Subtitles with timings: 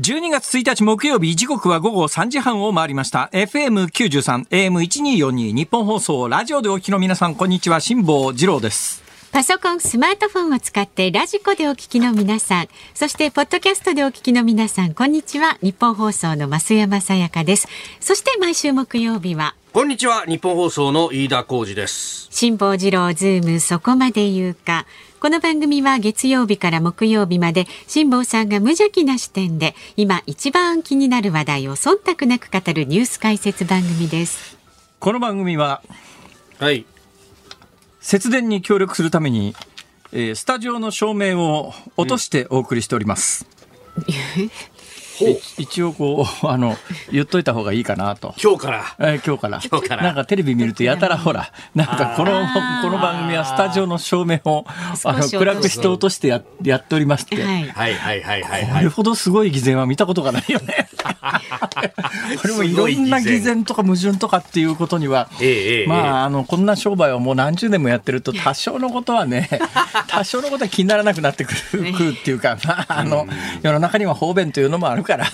[0.00, 9.02] 12月1日木曜日時刻は午後3時半を回りました FM93 AM1242 日本放送ラジオでお聞きの皆さんこんにちは辛坊治郎です
[9.32, 15.58] パソコン、スマートフォンを使って radiko でお聞きの皆さん、そしてポッドキャストでお聞きの皆さん、こんにちは。
[15.60, 17.68] ニッポン放送の増山さやかです。
[18.00, 20.24] そして毎週木曜日は、こんにちは。
[20.24, 22.26] ニッポン放送の飯田浩二です。
[22.30, 24.86] 辛坊治郎ズームそこまで言うか。
[25.20, 34.56] この番組は月曜日から木曜日まで辛坊さんが無邪気な視点で今一番気になる話題を忖度なく語るニュース解説番組です。
[35.00, 35.82] この番組は、
[36.58, 36.86] はい。
[38.00, 39.54] 節電に協力するために、
[40.12, 43.46] えー、スタジオの照明を落としてお送りしております。
[45.26, 45.30] う。
[45.30, 46.76] ん一応こう あの
[47.10, 48.34] 言っといた方がいいかなと。
[48.42, 49.60] 今日から、えー、今日から。
[49.70, 50.02] 今日から。
[50.02, 52.30] なんかテレビ見るとやたらほらなんかこの
[52.82, 54.64] この番組はスタジオの照明を
[55.04, 60.88] あの暗くして落としてややっておりまして、はい、はいはいはいはいこれほどすごい偽善は見たことがないよね。
[62.40, 69.48] これもいろんな偽善とか矛盾とかっていうことには、ええ、まああのこんな商売をもう何十年もやってると多少のことはね
[70.08, 73.26] 多少のことは気にならなくなってくるくるっていうか、まあ、あの
[73.62, 75.26] 世の中には方便というのもあるから、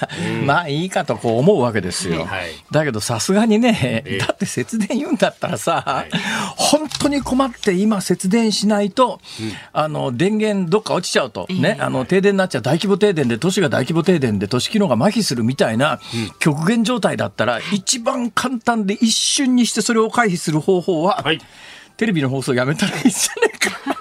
[0.46, 2.24] まあいいかとこう思うわけですよ。
[2.24, 6.10] はい、だけどさすがにね、だって節電言うんだったらさ、はい、
[6.56, 12.62] 本当に困って今節電しないと、うん、あの電源どっか落ちちゃうと、ね、あの停電になっちゃう。
[12.62, 16.00] 大規模停電で都市が大規模停電で都市機能が麻痺するみたいな
[16.38, 21.40] 極限状態だったら、一番簡単で一瞬にしてそれを回避する方法は、はい、
[21.96, 23.93] テレビの放送やめたらいいじゃないか。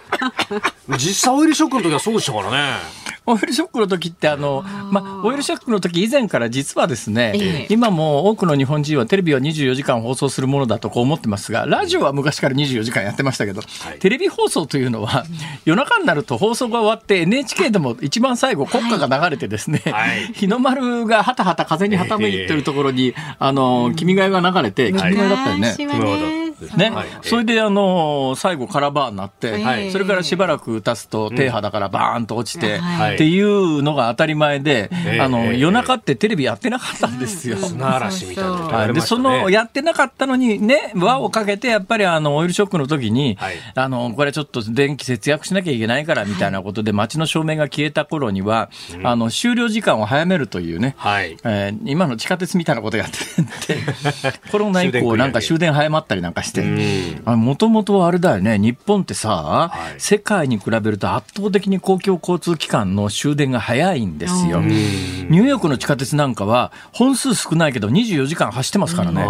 [0.98, 3.14] 実際オイルショックの時はそうでしたからね。
[3.26, 15.26] オイルショックの時ってあのまあオイルショックの時以前から実はですね、ええ、今も多くの日本人はテレビは24時間放送するものだとこう思ってますがラジオは昔から24時間やってましたけど、はい、テレビ放送というのは
[15.64, 25.76] 夜中になると放送が終わって NHK でも一番最後国歌が流れてですね、はい、日の丸がはたはた風にはためいてるところに、あの君が代が流れて君が代だったよね。
[25.76, 32.80] ね、はい、それであの最後カラバーになって、はい、それからしばらく経つと停波だからバーンと落ちて、
[33.14, 37.58] っていうのが当たり前で、あの夜中ってテレビやってなかったんですよ。
[37.58, 43.38] 砂嵐みたいな、はい、でそのやってなかったのにね輪をかけてやっぱりあのオイルショックの時に、
[43.76, 48.70] あのこれちょっと電気節約しなきゃいけないからみたいなことで街の照明が消えた頃には、
[49.04, 51.38] あの終了時間を早めるというね、はい。
[51.44, 59.30] えー、今の地下鉄みたいなことやってるんでコロナ以降なんか終電早まったりなんかして、もともとはあれだよね、日本ってさ、
[59.72, 64.62] はい、世界に比べると圧倒的に公共交通機関の終電が早いんですよ。
[64.62, 69.22] ニューヨークの地下鉄なんかは、本数少ないけど24時間走ってますからね、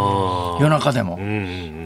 [0.60, 1.20] 夜中でも。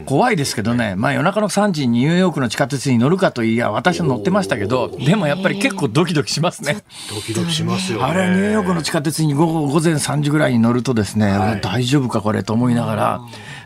[0.06, 6.78] 怖いですけどね、まあ夜中の3時にニューヨークの地下鉄に乗るかといや、私は乗ってましたけど、でもやっぱり結構ドキドキしますね。
[7.10, 13.20] ドキドキしますよ、ね、あれ、ニューヨークの地下鉄に午後午前3時ぐらいに乗るとですね、はい、大丈夫かこれと思いながら、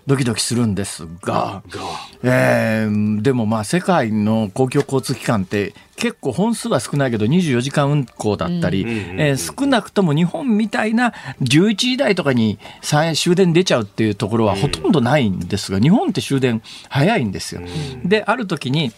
[0.07, 1.63] ドキドキするんですが、
[2.23, 8.85] えー、でもまあ世界の公共交通機関って結構本数は少ないけど24時間運行だったり、
[9.19, 11.12] え少なくとも日本みたいな
[11.43, 12.59] 11時台とかに
[13.15, 17.61] 終電出ちゃうっていうところはほとんどないんですが日本って終電早いんですよ。
[18.05, 18.91] である時に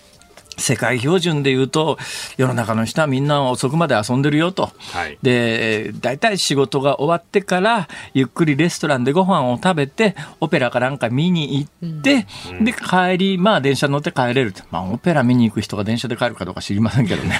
[0.56, 1.99] 世界標準でいうと
[2.37, 17.38] 世の中の人はみんな遅くまで遊んでるよと、はい、で大体仕事が終わってからゆっくりレストランでご飯を食べてオペラかなんか見に行って、うん、で帰りまあ電車乗って帰れるまあオペラ見に行く人が電車で帰るかどうか知りませんけどね。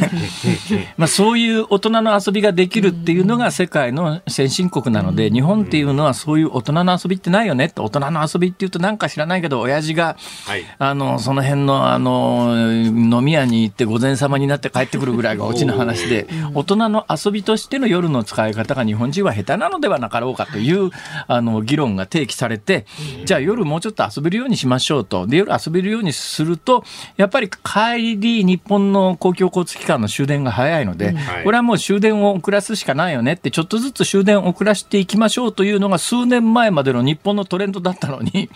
[0.97, 7.85] まあそういう大人の遊びができるっていうのが世界の先進国なので日本っていうのはそういう大人の遊びってないよねって。
[7.85, 10.17] 大人の遊びっていうとなんか知らないけど親父が、
[10.47, 12.55] はい、あのその辺のあの
[13.11, 20.91] 飲み屋に行って午前様になって帰ってくるぐらいがオチの話で、 大人の遊びとしての夜の使い方が日本人は下手なのではなかろうかという
[21.27, 22.87] あの議論が提起されて、
[23.25, 25.27] じゃあ夜もうちょっと遊べるようにしましょうと。
[25.27, 26.85] で、夜遊べるようにすると、
[27.17, 31.15] やっぱり帰り日本の公共交通機関の終電が早いので、
[31.45, 38.49] これはもう終電を遅らすしかないよねって、ちょっとずつ終電を遅らしていきましょうというのが数年前までの日本のトレンドだったのに、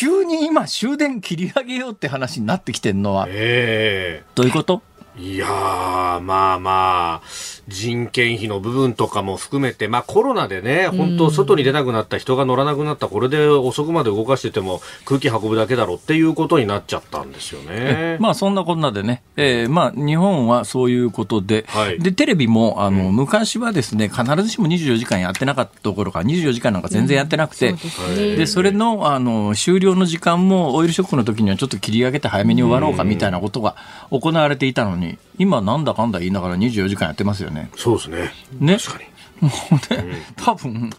[0.00, 4.80] 急に今終電切り上げようって話になってきてるのは、えどういうこと？
[5.18, 7.22] えいやー、まあまあ、
[7.68, 18.16] 人件費の部分とかも含めて、まあコロナでね、本当外に出なくなった人が乗らなくなった、これで遅くまで動かしてても空気運ぶだけだろっていうことになっちゃったんですよね。
[18.20, 33.76] まあそんなこんなでね、えーまあ日本はそういうことで、はいで、テレビも、あの、昔はですね、必ずしも24時間やってなかったところから、24時間なんか全然やってなくて、そうですねで、それの、あの、終了の時間も、オイルショックの時にはちょっと切り上げて早めに終わろうかみたいなことが
[34.10, 37.57] 行われていたのに、今なんだかんだ言いながら24時間やってますよね。
[37.76, 38.30] そうですね。
[38.60, 38.78] ね。
[38.78, 39.18] 確かに。
[39.40, 40.90] もうね、多分、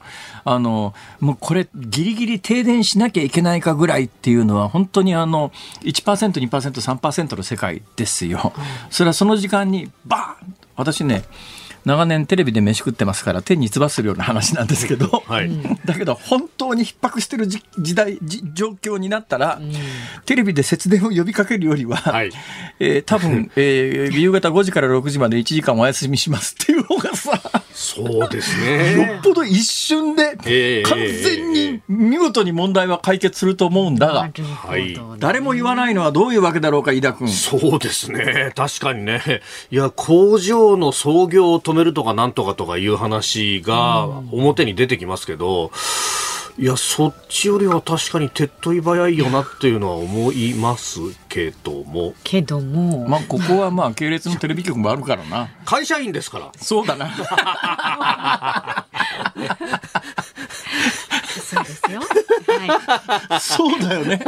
[0.46, 5.52] あの、もうこれ、ギリギリ停電しなきゃいけないかぐらいっていうのは、本当にあの、
[5.82, 8.54] 1%、2%、3%の世界ですよ。
[8.90, 11.24] それはその時間に、バーン私ね、
[11.90, 15.50] 長年テレビで飯食ってますから天に唾するような話なんですけど、 はい。
[15.86, 19.60] だけど本当に逼迫してる時時代じ状況になったら、
[20.26, 22.32] テレビで節電を呼びかけるよりは、はい。
[22.80, 27.42] えー多分、えー夕方5時から6時まで1時間お休みしますっていう方がさ、
[27.82, 29.24] そうです よねっ。
[29.24, 34.30] ぽど一瞬でええ完全に見事に問題は解決すると思うんだが、
[34.68, 37.30] はい誰も言わないのはどういうわけだろうか、飯田君。
[37.30, 38.52] そうですね。
[38.56, 39.22] 確かにね。
[39.72, 45.72] いや、工場の操業を止めるとかなんとかとかいう話が表に出てきますけど、
[46.60, 52.14] いや、そっちよりは確かに手っ取り早いよなっていうのは思いますけども。
[52.26, 55.48] けども、まあ、ここはまあ、系列のテレビ局もあるからな。
[55.64, 56.52] 会社員ですから。
[56.58, 57.10] そうだな。
[63.40, 64.20] そうだよね。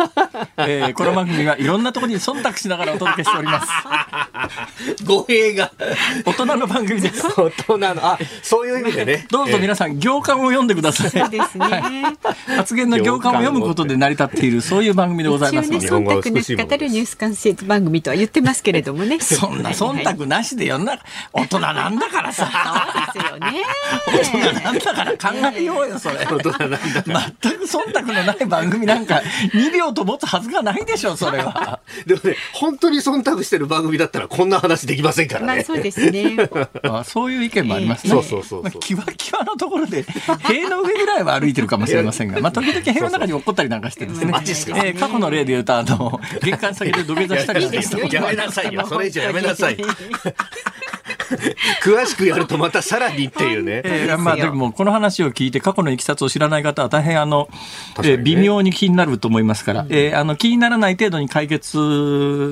[0.57, 5.05] えーこの番組はいろんなところに忖度しながらお届けしております。
[5.05, 5.71] 語弊が。
[6.25, 7.27] 大人の番組です。
[7.39, 9.25] 大人の、あ、そういう意味でね。
[9.31, 11.07] どうぞ皆さん、行間を読んでください。
[11.07, 11.09] い。
[11.09, 12.03] そうですね。
[12.55, 15.85] 発言の行間を読むことで成り立っている、そういう番組でございますので。
[15.85, 19.19] 日本語は忖度な美し語るニュース解説番組とは言ってますけれどもね。
[19.21, 21.03] そんな忖度なしで世の中、
[21.33, 22.49] 大人なんだからさ。
[23.13, 23.63] そうですよね。
[24.07, 26.25] 大人なんだから考えようよ、それ。
[26.25, 26.79] 大人なんだ
[27.41, 29.21] 全く忖度のない番組なんか
[29.53, 31.79] 2秒と持つはずがないでしょ、それは。
[32.05, 35.45] でもね、本当に忖度してる番組だったらこんな話できませんからね。
[35.47, 36.35] まあそうですね。
[36.83, 38.09] あそういう意見もありますね。
[38.11, 40.03] そうそうそうそうまあキワキワのところで、
[40.43, 44.31] 塀の上ぐらいは歩いてるかもしれませんが、まあ時々塀の中に落っこったりなんかしてですね。
[44.31, 44.77] マジっすか？
[44.77, 48.85] えー過去の例で言うと、あの、 玄関先で土下座したりなんかしたことやめなさいよ。
[48.87, 49.77] それ以上やめなさい。
[51.83, 53.81] 詳しくやるとまたさらにっていうね。
[53.85, 57.47] えーまあでもこの話を聞いて過去のいきさつを知らない方は大変あの、
[57.95, 61.77] 確かにねえー微妙に気になると思いますから、えーあの気にならない程度に解決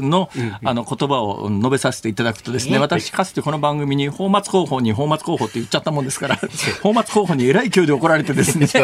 [0.02, 0.30] の,、
[0.64, 6.40] あの言葉を述べさせていただくとですね、私かつてこの番組に泡沫候補に泡沫候補って言っちゃったもんですから、
[6.84, 8.68] 泡沫候補にえらい勢いで怒られてですね、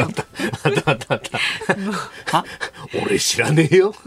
[3.05, 3.93] 俺知らねえよ。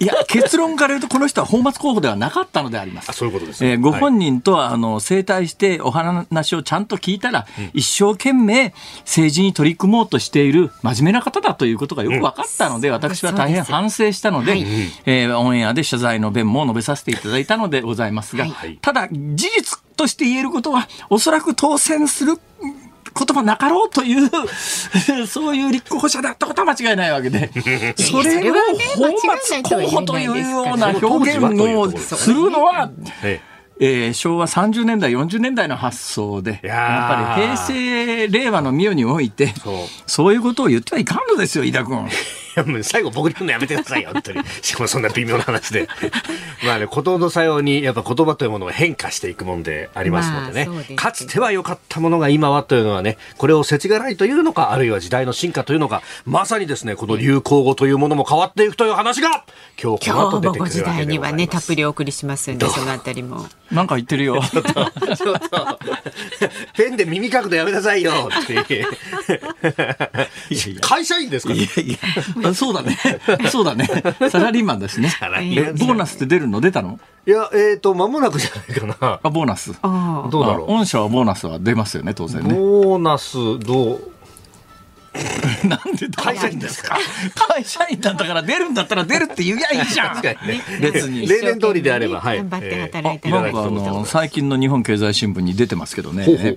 [0.00, 3.10] いや結論から言うとこの人は泡沫候補ではなかったのであります。
[3.10, 3.12] あ、。
[3.12, 3.64] そういうことです。
[3.64, 4.00] えーごはい。
[4.00, 14.66] 本人とは、あの整体してお話をちゃんと聞いたら、一生懸命政治に取り組もうとしている真面目な方だということがよく分かったので、私は大変反省したので、はい。
[15.06, 18.78] えーオンエアで謝罪の弁も述べさせていただいたのでございますが、はい。
[18.80, 22.38] ただ事実として言えることはおそらく当選する
[23.18, 24.30] こともなかろうという、
[25.26, 27.50] そういう立候補者だったことは間違いないわけで、
[27.98, 32.90] それをそれはね泡沫候補というような表現をするのは、
[33.80, 39.74] ええー昭和30年代、40年代の発想で、いやっぱり平成、令和の御代において、そう
[40.06, 42.08] そういうことを言ってはいかんのですよ、飯田君。
[42.58, 44.42] いやもう最後僕に言うのやめてくださいよ、本当に。
[44.62, 45.86] しかもそんな微妙な話で。
[46.66, 50.66] まあね、ことのさように、やっぱ言葉というものは変化していくもんでありますのでね。
[50.66, 59.44] まあですかつては良かったものが今はというのはね、これを世知辛いというのか、あるいは時代の進化というのか、まさにですね、この流行語というものも変わっていくという話が、
[59.80, 61.30] 今日この後出てくるわ時代にけでございます。
[61.30, 63.46] はね、たっぷりお送りしますんで、そのあたりも。
[63.70, 64.42] なんか言ってるよ。
[64.42, 65.78] ちょっと、
[66.74, 68.84] ペンで耳かくのやめなさいよって。
[70.80, 71.58] 会社員ですから。
[71.58, 71.98] いやい
[72.42, 72.98] や、 そうだね。
[73.50, 73.88] そうだね。
[74.30, 75.10] サラリーマンだしね。
[75.20, 76.60] ボーナスって出るの？
[76.60, 76.98] 出たの？
[77.26, 79.20] いや、えっ、と、間もなくじゃないかな。
[79.22, 79.72] あ、ボーナス。
[79.82, 80.30] ああ。
[80.30, 80.74] どうだろう。
[80.74, 82.54] あ御社はボーナスは出ますよね、当然ね。
[82.54, 84.12] ボーナス、どう？
[85.68, 86.96] なんで会社員ですか？
[87.34, 90.22] 会社員だったから出るんだったら出るって言えばいいじゃん。
[90.80, 91.26] 別に。
[91.26, 92.38] 例年通りであれば、はい。
[92.38, 96.56] 頑張って働いてなんかあの最近の日本経済新聞に出てますけどね、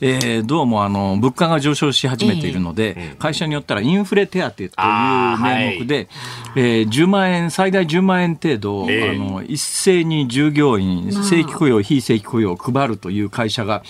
[0.00, 6.08] えー、どうもあの物価が上昇し始めているので、会社によったらインフレ手当という名目で、はい、
[6.56, 13.82] えー、10万円最大10万円程度、えー、あの一斉に従業員正規雇用非正規雇用を配るという会社が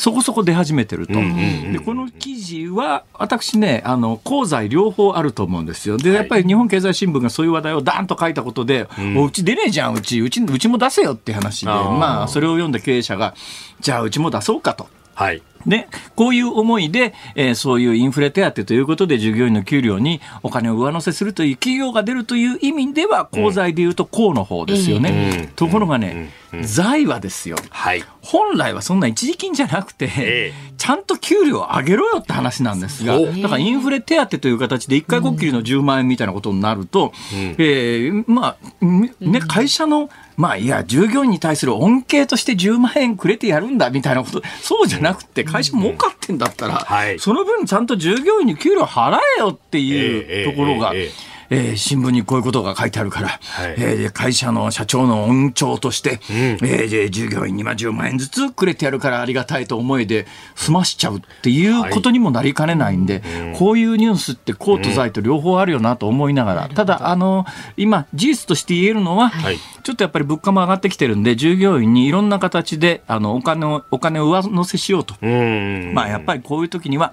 [0.00, 1.12] そこそこ出始めてると。
[1.12, 5.98] で、この記事は、私ね、あの、功罪両方あると思うんですよ。
[5.98, 13.34] で、やっぱり日本経済新聞がそういう話題をダンと書いたことで、うん、うち出ねえじゃん、うち、うち、うちも出せよって話で、まあ、それを読んだ経営者が、
[13.80, 14.88] じゃあうちも出そうかと。
[15.14, 15.42] はい。
[15.66, 25.48] で、こういう思いで、えー、そういうインフレ手当ということで従業員の給料にお金を上乗せするという企業が出るという意味では、功罪でいうと公の方ですよね。
[25.48, 38.84] うん、ところがね、うん、財はですよ、はい、本来はそんな一時金じゃなくて、えー、ちゃんと給料を上げろよって話なんですが、だからインフレ手当という形で一回こっきりの10万円みたいなことになると、うん、えー、まあ、
[39.20, 51.08] ね、会社のまあ、いや、従業員に対する恩恵として10万円くれてやるんだみたいなこと、そうじゃなくて、会社儲かってんだったら、はい、その分ちゃんと従業員に給料払えよっていうところが、えーえーえ。
[51.08, 67.44] ーえー、新聞にこういうことが書いてあるから、はい、えー、会社の社長の恩寵として、うん、えー、従業員にまあ10万円ずつくれてやるからありがたいと思いで済ましちゃうっていうことにもなりかねないんで、はい、こういうニュースって公と財と両方あるよなと思いながら、うん、ただ、あの、
[67.76, 75.14] 今、事実として言えるのは、はい、ちょっとやっぱり物価も上がってきてるんで、従業員にいろんな形であのお金をお金を上乗せしようと。
[75.24, 77.12] まあ、やっぱりこういう時には、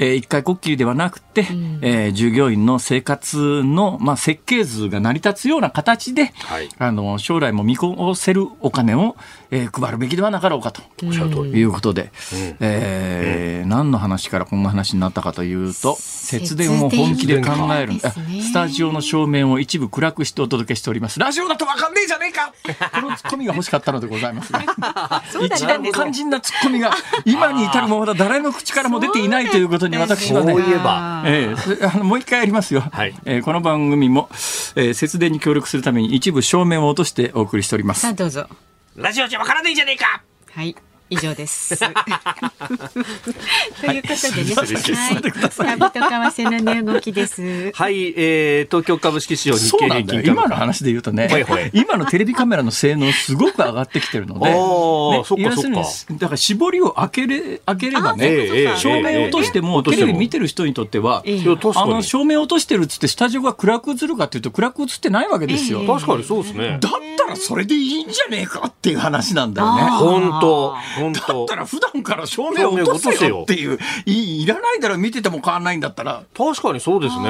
[0.00, 9.16] えー、一回こっきりではなくて、うん、えー、従業員の生活の、まあ、設計図が成り立つような形で、はい、あの将来も見越せるお金を、
[9.50, 21.18] えー、配るべきではなかろうかと、うん、いうことで、うん、えー、何の話からこんな話になったかというと節電を本気で考える、ね、スタジオの照明を一部暗くしてお届けしております。
[21.18, 22.52] ラジオだと分かんねえじゃねえか。
[22.92, 24.66] このツッコミが欲しかったのでございますね。
[25.54, 26.92] 一番肝心なツッコミが
[27.24, 33.14] 今に至るもまだ誰の口からも出ていないということに 私はね、そういえば、えー、あのもう一回やりますよ、はい。
[33.24, 34.28] えー、この番組も、
[34.76, 38.00] えー、節電に協力するために一部照明を落としてお送りしております。
[38.02, 38.46] さあどうぞ。
[38.98, 40.24] ラジオじゃわからないじゃねえか。
[40.50, 40.74] はい。
[41.10, 41.78] 以上です。
[41.78, 42.52] ということでね、
[43.80, 47.72] はい、株と為替の値動きです。
[47.74, 51.28] はい、えー、東京株式市場日経平均今の話で言うとね、
[51.72, 54.48] 今のテレビカメラの性能すごく上がってきてるので。
[56.18, 61.22] だから絞りを開けれ開ければね、照明落としてもテレビ見てる人にとっては、
[61.74, 65.84] あの照明落としてるっつってスタジオが暗く映るかっていうと暗く映ってないわけですよ。
[65.86, 66.78] 確かにそうですね。
[66.80, 69.82] だったらそれでいいんじゃねえかっていう話なんだよね。
[69.82, 70.76] 本当。
[71.12, 73.78] だったら普段から照明落とせよっていう。
[74.06, 76.22] いいらないだろ見てても変わんないんだったら。
[76.36, 77.22] 確かにそうですね。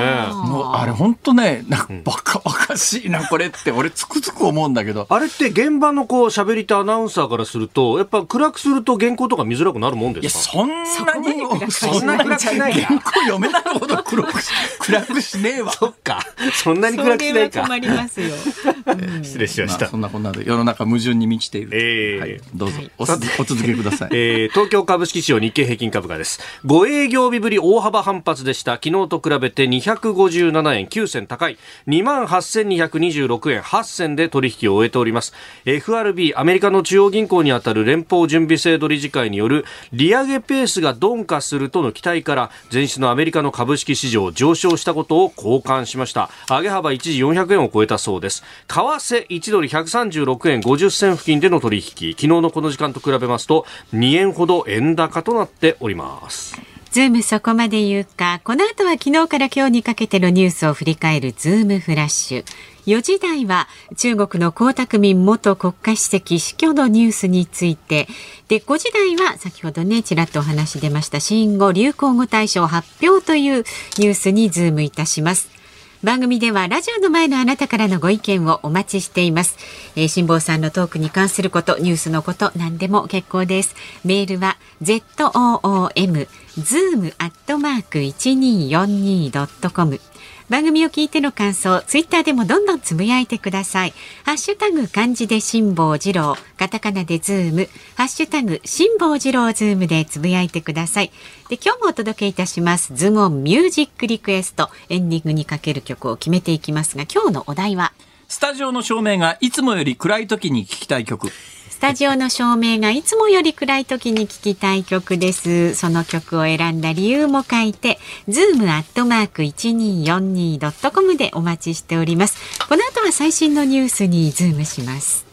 [0.46, 5.06] もうあれ本当ねなんかバカバカしいなこれって俺つくづく思うんだけど。
[5.08, 10.64] あれって現場のこう喋り手アナウンサーからするとやっぱ暗くすると原稿とか見づらくなるもんですか？
[10.64, 14.32] いやそんなにそんな暗くしない原稿読めないほど黒く
[14.80, 15.72] 暗くしねえわ。
[15.72, 16.20] そっか。
[16.54, 17.62] そんなに暗くしないか。
[17.62, 18.34] 困りますよ、
[19.22, 22.80] 失礼しました、まあ、そんなこんなで世の中矛盾に満ちている、えーはい、どうぞ。
[22.98, 26.40] おお続けください、 えー、東京株式市場日経平均株価です。
[26.64, 28.74] 5営業日ぶり大幅反発でした。
[28.74, 31.58] 昨日と比べて257円9銭高い。
[31.86, 35.32] 2万8226円8銭で取引を終えております。
[35.64, 46.30] FRB アメリカの中央銀行にあたる連邦準備制度理事会による利上げペースが鈍化するとの期待から前日のアメリカの株式市場上昇したことを交換しました。
[46.48, 48.44] 上げ幅一時400円を超えたそうです。
[48.68, 52.12] 為替1ドル136円50銭付近での取引。
[52.12, 58.40] 昨日のこの時間と比べますと2円ほど円高となっておりますズームそこまで言うか。
[58.44, 62.44] この後は昨日から今日にかけてのニュースを振り返るズームフラッシュ。
[62.86, 68.08] 4時台は中国の江沢民元国家主席死去のニュースについて。
[68.48, 73.64] で、5時台は先ほどね、ちらっとお話出ました新語・流行語大賞発表という
[73.98, 75.57] ニュースにズームいたします。
[76.04, 79.56] 番組ではラジオの前のあなたからのご意見をお待ちしています。
[79.96, 83.74] えー、辛坊さんのトークに関すること、ニュースのこと、何でも結構です。
[84.04, 90.00] メールは zoom zoom アットマーク一二四二ドットコム。
[90.48, 93.92] 番組を聞いての感想、ツイッターでもどんどんつぶやいてください。
[94.24, 101.12] ハッシュタグ漢字で辛坊治郎、カタカナでズーム、ハッシュタグ辛坊治郎ズームでつぶやいてください。
[101.50, 102.94] で、今日もお届けいたします。
[102.94, 107.92] ズームオンミュージックリクエスト、エンディングにかける曲を決めていきますが、今日のお題は？
[108.26, 111.30] スタジオの照明がいつもより暗い時に聴きたい曲。
[111.78, 115.76] スタジオの照明がいつもより暗い時に聞きたい曲です。
[115.76, 122.66] その曲を選んだ理由も書いて、ズームアットマーク 1242.com でお待ちしております。
[122.68, 125.25] この後は最新のニュースにズームします。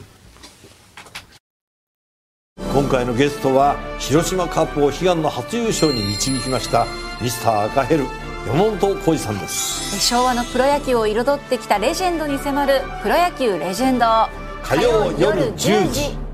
[2.60, 6.86] 今回のゲストは広島カープを悲願の初優勝に導きました
[7.24, 8.06] ミスター赤ヘル
[8.46, 14.06] 山本浩二さんです昭和のプロ野球を彩ってきたレジェンドに迫るプロ野球レジェンド
[14.62, 16.25] 火曜夜10時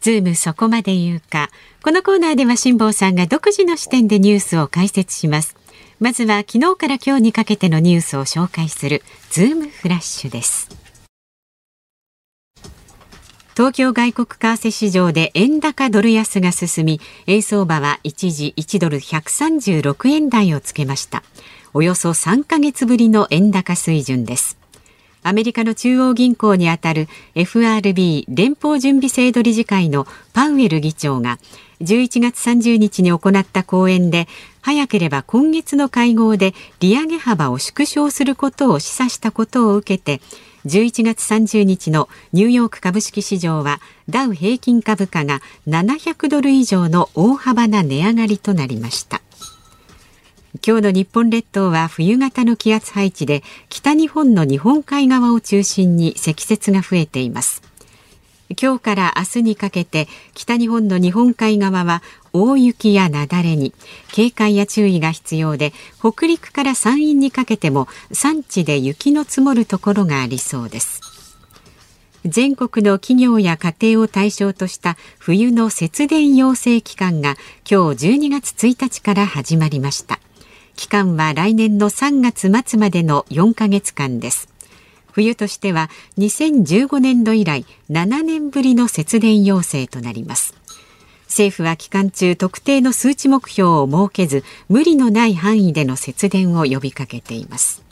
[0.00, 1.50] ズームそこまで言うか。
[1.82, 5.56] このコーナーでは辛坊さんが独自の視点でニュースを解説します。
[5.98, 10.80] まずは昨日から今日にかけてのニュースを紹介するズームフラッシュです。
[13.60, 21.22] 東京外国為替市場で円高ドル安が進み円相場は一時1ドル136円台をつけました
[21.74, 24.59] およそ3ヶ月ぶりの円高水準です
[25.22, 31.38] アメリカの中央銀行にあたる FRB 連邦準備制度理事会のパウエル議長が
[31.82, 34.28] 11月30日に行った講演で
[34.62, 40.20] 早ければ今月の会合で利上げ幅を縮小することを示唆したことを受けて
[40.66, 49.22] 11月30日のニューヨーク株式市場はダウ平均株価が700ドル以上の大幅な値上がりとなりました。
[50.66, 57.62] 今日の日本列島は冬型の気圧配置で北日本の日本海側を中心に積雪が増えています。
[58.60, 62.02] 今日から明日にかけて北日本の日本海側は
[62.32, 63.72] 大雪や雪崩に
[64.10, 71.00] 警戒や注意が必要で北陸から山陰にかけても山地で雪の積もるところがありそうです。
[72.26, 77.36] 全国の企業や家庭を対象とした冬の節電要請期間が
[77.70, 80.18] 今日12月1日から始まりました。
[80.80, 84.48] 期間は来年の3月末までの4ヶ月間です。
[85.12, 90.54] 冬としては2015年度以来7年ぶりの節電要請となります。
[91.26, 97.84] 政府は期間中特定の数値目標を設けず無理のない範囲での節電を呼びかけています。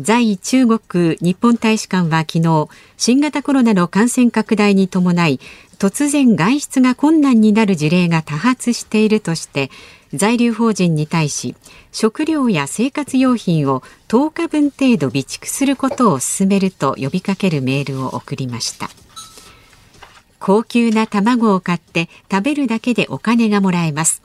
[0.00, 5.38] 在中国日本大使館は昨日新型コロナの感染拡大に伴い
[5.78, 9.70] 突然外出が困難になる事例が多発しているとして
[10.14, 11.54] 在留邦人に対し
[11.92, 18.88] 食料や生活用品を10日分程度備蓄することを進めると呼びかけるメールを送りました。
[20.40, 24.22] 高級な卵を買って食べるだけでお金がもらえます。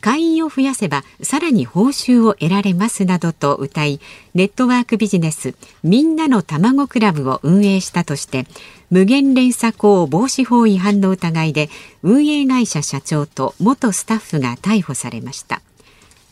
[0.00, 4.00] 会員を増やせばさらに報酬を得られますなどと謳い
[4.34, 8.46] ネットワークビジネスみんなの卵クラブを運営したとして
[8.90, 11.68] 無限連鎖行防止法違反の疑いで
[12.02, 15.60] 運営会社社長と元スタッフが逮捕されました。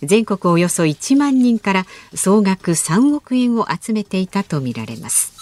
[0.03, 5.33] 全国およそ1万人から総額3億円を集めていたとみられます。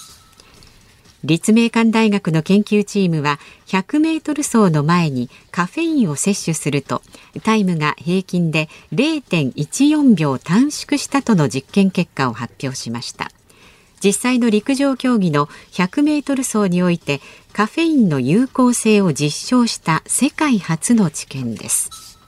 [1.24, 7.00] 立命館大学の研究チームは100メートル走の前にカフェインを摂取すると
[7.44, 13.30] タイムが平均で0.14秒短縮したとの実験結果を発表しました。
[14.02, 17.20] 実際の陸上競技の100メートル走において
[17.52, 22.18] カフェインの有効性を実証した世界初の治験です。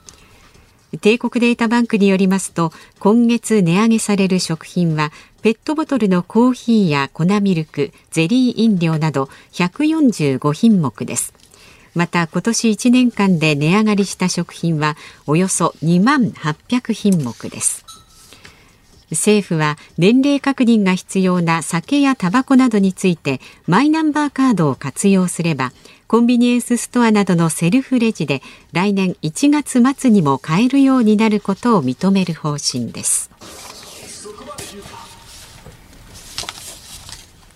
[1.01, 5.11] 帝国データバンクによりますと今月値上げされる食品は
[5.41, 11.33] ペットボトルのコーヒーや粉ミルクゼリー飲料など145品目です。
[11.93, 17.84] また今年1年間で値上がりした食品はおよそ2万800品目です。
[19.11, 25.71] 政府は年齢確認が必要な酒やタバコなどについてマイナンバーカードを活用すれば
[26.07, 28.41] コンビニエンスストアなどのセルフレジで
[28.71, 33.31] 来年1月末にも買えるようになることを認める方針です。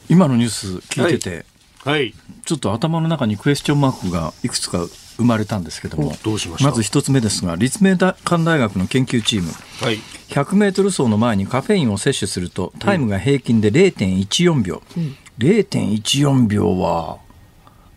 [0.10, 1.46] 今のニュース聞いてて、
[1.86, 4.88] はい、ちょっと頭の中にクエスチョンマークがいくつか
[5.20, 9.52] 生まれたんですけどもどうしままず一つ目ですが立命館大学の研究チーム、
[9.82, 9.98] はい、
[10.30, 17.20] 100メートル走の前にカフェインを摂取するとタイムが平均で0.14秒、うん、0.14秒は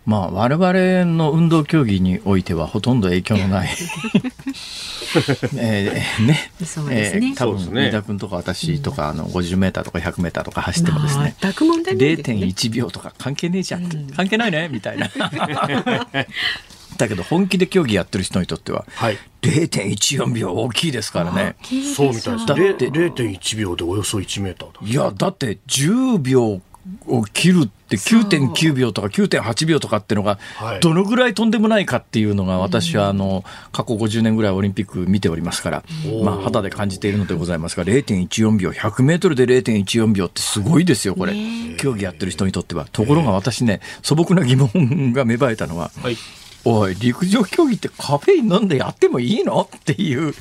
[0.04, 3.68] まあ、我々の運動競技においてはほとんど影響のない。
[5.56, 6.50] えー、ね。
[6.64, 15.08] そうですね、えー、多分飯田君とか私とか、あの50メーターとか100メーターとか走ってもですね、まあ、0.1秒とか関係ねえじゃん、うん、関係ないねみたいな
[16.96, 21.56] だけど本気で競技やってる人にとっては、はい、0.14秒大きいですからね。
[21.94, 22.46] そうみたいです。
[22.46, 26.60] だって0.1秒でおよそ1メーターいやだって10秒
[27.06, 30.80] を切るって9.9秒とか9.8秒とかっていうのがはい。
[30.80, 35.84] どのぐらいとんでもないかっていうのが私はあの過去50年ぐらいオリンピック見ておりますから、
[36.24, 41.34] まあ、肌で感じているのでございますが0.14秒100メートルで0.14秒ってすごいですよこれ。
[41.78, 42.86] 競技やってる人にとっては。
[42.90, 46.16] ところが私ね素朴な疑問が芽生えたのははい。
[46.64, 49.68] おい陸上競技ってカフェイン飲んでやってもいいの？
[49.76, 50.32] っていう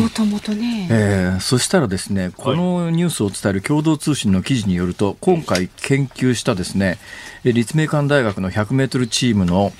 [0.00, 0.88] もともとね。
[0.90, 6.98] えーそしたらですね、このニュースを伝える共同通信の記事によると、今回研究したですね、
[7.44, 9.72] えー立命館大学の100メートルチームの、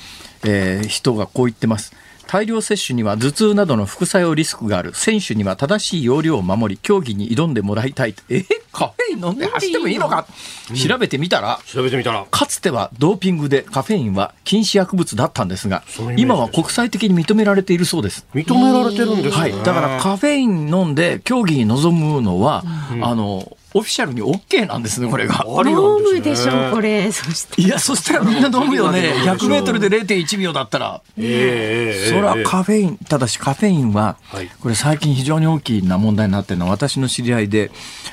[0.44, 1.94] えー人がこう言ってます。
[2.26, 4.94] 大量摂取には頭痛などの副作用リスクがある。
[4.94, 8.14] 選手には正しい要領を守り、競技に挑んでもらいたい。
[8.28, 8.44] え？
[8.72, 10.26] カフェイン飲んで走ってもいいのか？
[10.74, 12.26] 調べてみたら、調べてみたら。
[12.30, 15.82] かつてはドーピングでカフェインは禁止薬物だったんですが
[16.16, 18.26] 今は国際的に認められているそうです。
[18.34, 19.40] 認められてるんですね。
[19.40, 22.64] はい、だからカフェイン飲んで競技に臨むのは、
[23.02, 25.40] あのオフィシャルに OK なんですね、これが。
[25.40, 27.12] ありなん飲むでしねょう、これ。
[27.12, 27.60] そして。
[27.60, 29.08] いや、そしたらみんな飲むよね。
[29.08, 31.02] 飲むでしょ100メートルで0.1秒だったら。
[31.18, 37.70] ええええそらカフェイン、ただしカフェインははい、これ最近非常に大きな問題になってるのは、私の知り合いで、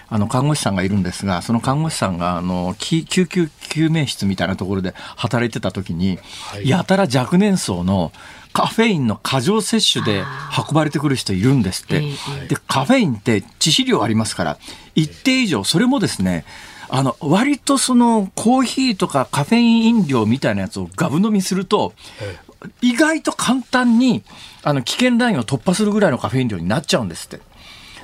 [0.09, 6.19] あの、看護師さんがいるんですが、その看護師さんが、あの、き救急救命室みたいなところで働いてた時に、
[6.51, 8.11] はいやたら若年層の
[8.53, 10.23] カフェインの過剰摂取で
[10.57, 12.01] 運ばれてくる人いるんですって。
[12.47, 14.57] で、カフェインって致死量ありますから、
[14.95, 16.45] 一定以上、それもですね、
[16.89, 21.93] あの、割とそのコーヒーとかカフェイン飲料みたいなやつをガブ飲みすると、
[22.81, 24.23] 意外と簡単に
[24.61, 27.39] あの危険ラインを突破するぐらいのカフェイン量になっちゃうんですって。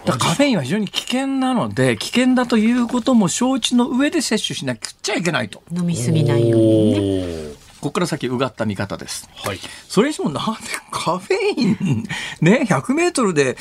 [0.06, 5.62] だからカフェインは非常に危険なので、危険だということも承知の上で摂取しなくちゃいけないと。
[5.72, 7.59] 飲みすぎないようにね。
[7.80, 9.30] ここから先うがった見方です。
[9.36, 9.60] はい。
[9.88, 10.60] それにしてもなんで
[10.92, 12.04] カフェイン、
[12.42, 13.56] ね、 100メートルで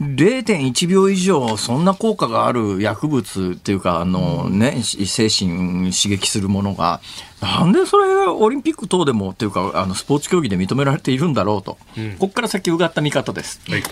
[0.00, 7.00] 0.1秒以上そんな効果がある薬物っていうか、あのね、し精神刺激するものが、
[7.40, 11.78] なんでそれがオリンピック等でもっていうか、あのスポーツ競技で認められているんだろうと。
[12.18, 13.60] ここから先うがった見方です。
[13.68, 13.82] はい。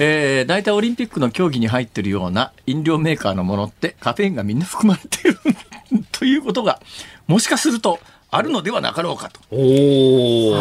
[0.00, 5.38] えー、大体オリンピックの競技に入ってるような飲料メーカーのものってカフェインがみんな含まれている
[6.12, 6.80] ということが、
[7.26, 7.98] もしかすると
[8.30, 9.40] あるのではなかろうかと。
[9.50, 10.56] おお。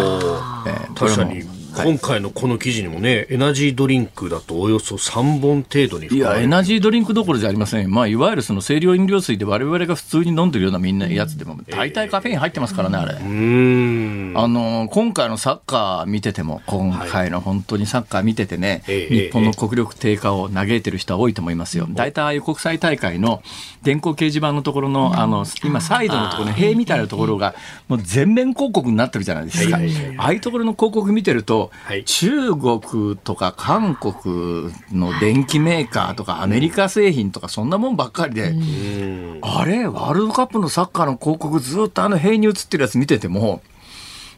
[0.67, 1.43] えー確かに
[1.83, 7.91] 今回のこの記事にもね、エナジードリンクだとおよそ3本程度にいや、エナジードリンクどころじゃありません。
[7.91, 13.13] まあ、いわゆるその清涼飲料水で我々が普通に飲んでるようなみんなやつでも、大体カフェイン入ってますからね、あれ。
[13.13, 14.33] うーん。
[14.35, 21.87] あの、今回のサッカー見てても、今回の本当にサッカー見ててね、ええ日本の国力低下を嘆いてる人は多いと思いますよ。
[21.89, 23.41] 大体ああいう国際大会の
[23.83, 27.55] 電光掲示板のところの、あの、今サイドのところの塀みたいなところが、
[27.87, 29.77] もう全面広告になってるじゃないですか。
[29.77, 43.61] はいはいはいああいうところの広告見てると、はい中国とか韓国の電機メーカーとかアメリカ製品とかそんなもんばっかりで、うんあれ、ワールドカップのサッカーの広告ずっとあの塀に映ってるやつ見てても、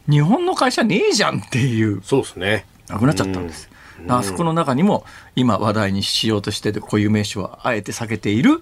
[0.08, 2.66] 日本の会社ねえじゃんっていう、そうですね。
[2.88, 3.70] なくなっちゃったんです。
[4.06, 8.60] あそこの中にも今話題にしようとしてて固有名詞をあえて避けている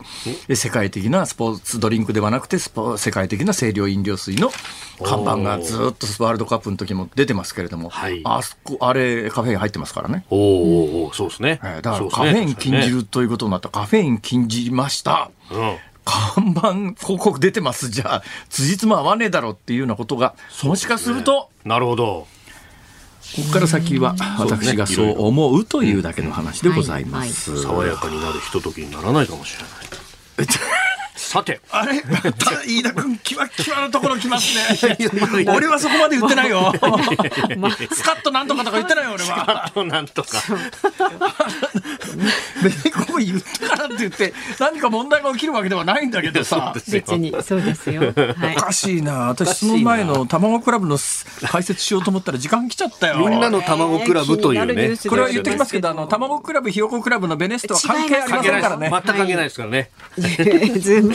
[0.55, 4.51] 世界的なスポーツドリンクではなくてスポ世界的な清涼飲料水の
[5.03, 8.23] 看板がずっとワールドカップの時も出てますけれども、はい。
[8.25, 10.25] あそこあれカフェイン入ってますからね。
[10.31, 11.61] おーおそうですね。
[11.63, 13.69] えーだからカフェイン禁じるということになった。
[13.69, 15.31] ら、カフェイン禁じました。
[15.51, 15.77] うん。
[16.05, 17.91] 看板広告出てます。
[17.91, 22.27] じゃあ辻褄合わねえだろっていうようなことがもしかするとなるほど。
[23.35, 27.63] ここから先は私がそう思うというだけの話でございます。
[27.63, 30.49] 爽やかになるひとときにならないかもしれない。
[31.27, 31.61] さて。
[31.71, 32.03] あれ？
[32.05, 34.97] ま た飯田君キワキワのところ来ますね。
[35.49, 36.73] 俺はそこまで言ってないよ。
[37.93, 39.73] スカッとなんとかとか言ってないよ俺は。
[39.85, 40.41] なんとか。
[42.63, 46.73] 別にここ言ったからって言って何か問題が起きるわけではないんだけどさ。
[46.89, 48.03] 別に、そうですよ。
[48.03, 48.07] は
[48.53, 48.61] いお。
[48.61, 50.97] かしいな私その前の卵クラブの
[51.43, 53.19] 解説しようと思ったら時間来ちゃったよ。
[53.19, 54.97] みんなの卵クラブというね。
[55.09, 58.61] これは言ってきますけど、あの、卵クラブ、ひよこクラブのベネストは関係ありま関係ないです。
[58.61, 58.91] せんからね。
[58.91, 59.91] 全く関係ないですからね。
[60.17, 61.15] ズーム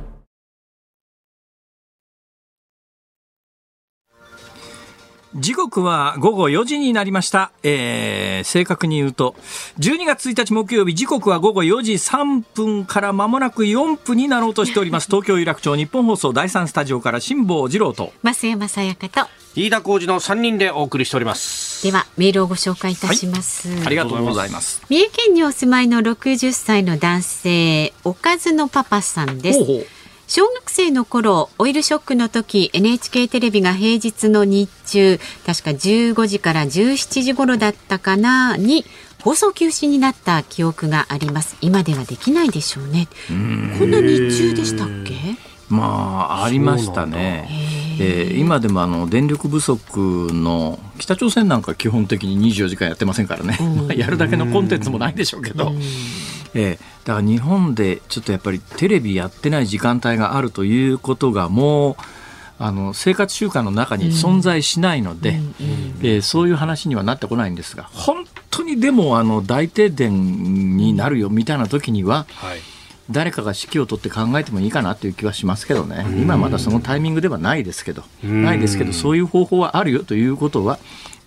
[5.35, 7.51] 時刻は午後4時になりました。
[7.63, 9.35] えー、正確に言うと、
[9.79, 15.07] 12月1日木曜日、時刻は午後4時3分から間もなく4分になろうとしております。
[15.07, 18.11] 東京有楽町日本放送第3スタジオから辛坊治郎と。
[18.23, 19.29] 増山さやかと。
[19.55, 21.83] 飯田浩二の3人でお送りしております。
[21.83, 23.69] では、メールをご紹介いたします。
[23.85, 24.81] ありがとうございます。
[24.89, 29.59] 三重県にお住まいの60歳の男性、おかずのパパさんです。
[29.59, 29.87] ほうほう
[30.33, 38.85] 小学生の頃オイルショックの時 NHK テレビが平日の日中確か15時から17時頃だったかなに
[39.21, 41.57] 放送休止になった記憶があります。
[41.59, 43.09] 今ではできないでしょうね。
[43.27, 45.35] こんな日中でしたっけ？
[45.67, 47.49] まあ、ありましたね。
[47.99, 53.57] えー今でもあの電力不足の北朝鮮なんか基本的に24時間やってませんからね、
[53.97, 55.73] やるだけのコンテンツもないでしょうけど、
[56.53, 61.95] えーだから日本でちょっとやっぱりテレビやってない時間帯があるということがもう
[62.59, 65.39] あの生活習慣の中に存在しないので、
[66.03, 72.59] えーそういう話にはなってこないんですが本当にでもあの大停電になるよみたいな時には、はい。
[73.09, 80.79] 誰かが指揮を取って考えてもいいかなという気はしますけどね、今まだそのタイミングではないですけど、ないですけど、そういう方法はあるよということは、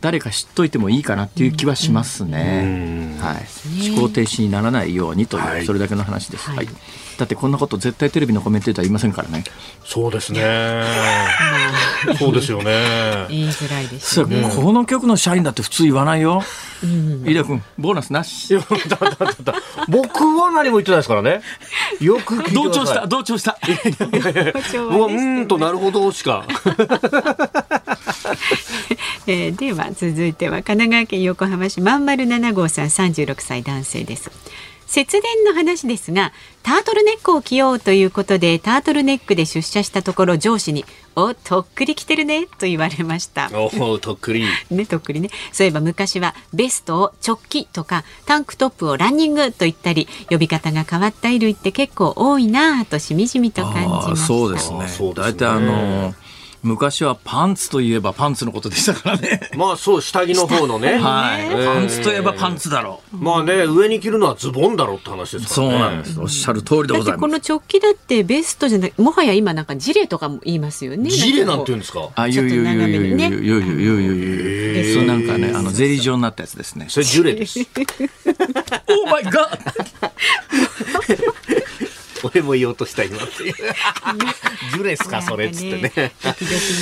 [0.05, 3.17] 誰か知っといてもいいかなっていう気はしますね。
[3.23, 6.69] はい、思考停止にならないようにという、はいそれだけの話です、はい。
[7.17, 9.45] だってこんなこと絶対テレビのコメンテーター言いませんからね。
[9.83, 10.85] そうですね。
[12.19, 13.27] そうですよね。
[13.31, 16.43] 言いづらいですねれこの局の社員だって普通言わないよ。
[17.25, 18.51] 飯田君、ボーナスなし。
[18.51, 19.55] いやだだだだ
[19.89, 21.41] 僕は何も言ってないですからね。
[22.01, 23.59] よく同調した、同調した。
[24.91, 26.45] もううーんとなるほどしか。
[29.27, 34.31] えーでは続いては神奈川県横浜市まんまる7号さん36歳男性です
[34.87, 36.33] 節電の話ですが
[36.63, 40.85] タートルネックを着ようということでタートルネックで出社したところ上司に
[41.17, 43.51] 「おとっくり着てるね」と言われました。
[43.53, 44.47] おお、とっくり。
[44.71, 45.31] ね、とっくりね。
[45.53, 54.17] そういえば昔はベストを直帰とかタンクトップをランニングと言ったり呼び方が変わった衣類って結構多いなぁとしみじみと感じました。
[54.17, 56.15] そうですねあーそうですね大体あの
[56.65, 59.51] 昔はパンツといえばパンツのことでしたからね。
[59.57, 60.95] まあそう、下着の方のね。
[60.99, 63.17] はい、えーパンツといえばパンツだろう。
[63.17, 65.79] まあね、上に着るのはズボンだろうって話ですかそうらね。
[65.81, 66.19] なんです。
[66.21, 67.21] おっしゃる通りでだってございます。
[67.21, 71.11] この直帰だってベストじゃなくもはや今なんかジレとかも言いますよね。
[71.11, 72.09] ジレなんて言うんうですか？
[72.15, 76.87] あ、ちょっとゆうゆうゆうゆうゆうゆう斜めにねゆうゆうゆうそうなんかね、あのゼリー状になったやつですね。
[76.89, 77.61] それジュレです。
[77.61, 79.59] オーマイガー。
[82.25, 83.55] 俺も言おうとした今っていう。
[84.73, 85.93] ジュレすか、それっつってね。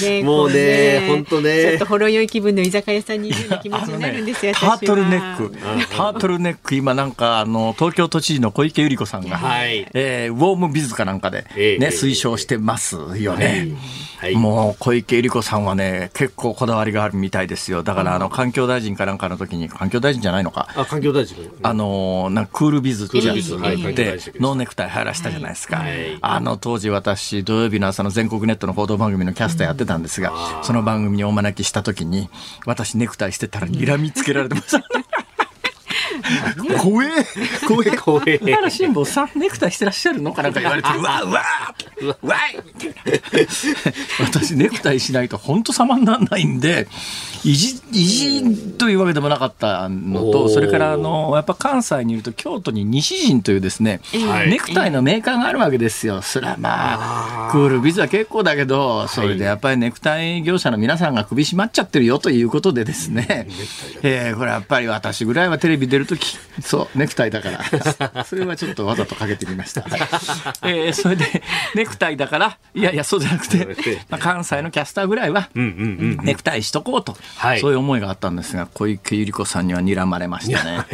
[0.03, 4.53] ね、 もうねこほんとねちょっとほろ酔い気分の居酒屋さんにいるような気持ちになるんですよ。
[4.55, 5.55] 私はハートルネック、
[5.95, 13.69] ハートルネック、今なんか、あの、東京都知事の小池百合子さんが、はいえーウォームビズかなんかで、ええね、推奨してますよね。
[14.23, 14.37] はい。
[14.37, 17.83] もう小池百合子さんはね、結構こだわりがあるみたいですよ。
[17.83, 20.69] だから、あの、環境大臣かなんかの時に、環境大臣じゃないのか。
[20.77, 21.51] あ、環境大臣。
[21.63, 23.57] あのなんかクールビズってやつで
[24.39, 30.33] ノーネクタイ流行らしたじゃないですか、はいあの当時私土曜日の朝の全国ネットの報道番組のキャスターやってたんですが、
[30.63, 32.29] その番組にお招きした時に
[32.67, 34.83] 私ネクタイしてたら睨みつけられてました
[36.79, 37.09] 怖え
[37.67, 40.89] 怖え怖えあら辛坊さんネクタイしてらっしゃるのかなんか言われて。
[40.89, 41.43] うわうわ
[42.23, 42.91] うわいみたい。
[42.91, 46.89] な私ネクタイしないと本当様にならないんで
[47.45, 54.51] 意地意地というわけでもなかったのとそれからあのやっぱ関西にいると京都に西陣というですね、はい。
[54.51, 56.23] ネクタイのメーカーがあるわけですよ。
[56.23, 63.49] それはまあクールビズは結構だけどそれでやっぱりネクタイ業者の皆さんが首絞まっちゃってるよということでですね、
[64.03, 68.25] えーこれやっぱり私ぐらいはテレビ出るときそうネクタイだから。
[68.25, 69.85] それはちょっとわざとかけてみました、
[70.63, 71.43] えーそれで
[71.75, 73.67] ネクタイだからいやいやそうじゃなくて、
[74.09, 75.49] まあ、関西のキャスターぐらいは。
[75.55, 77.61] ネクタイしとこうと、はい。
[77.61, 80.87] そういう思いがあったんですが小池百合子さんには睨まれましたね。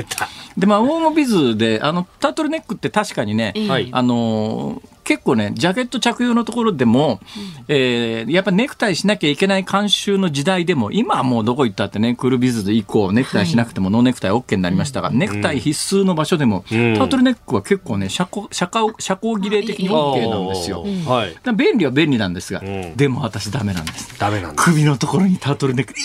[0.56, 3.88] でまあ、ウォームビズであのタートルネックって確かにね、はい。
[3.92, 7.18] あのー結構ねジャケット着用のところでも、
[7.66, 20.84] えーやっぱネクタイしなきゃいけない慣習の時代でも今はもうどこ行ったってねクールビズ以降ネクタイしなくてもノーネクタイ OK になりましたが、ネクタイ必須の場所でも、タートルネックは結構ね社交社交社交儀礼的に OK なんですよ。
[21.06, 21.34] はい。
[21.56, 22.94] 便利は便利なんですが、ん。
[22.96, 24.18] でも私ダメなんです。
[24.18, 24.62] ダメなんだ。
[24.62, 25.96] 首のところにタートルネック、い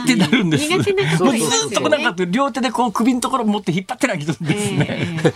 [0.00, 0.68] ーってなるんです。
[0.68, 5.32] 苦手な方もういますよねずっとなんか両手でこう首のところ持って引っ張ってないけないんですね。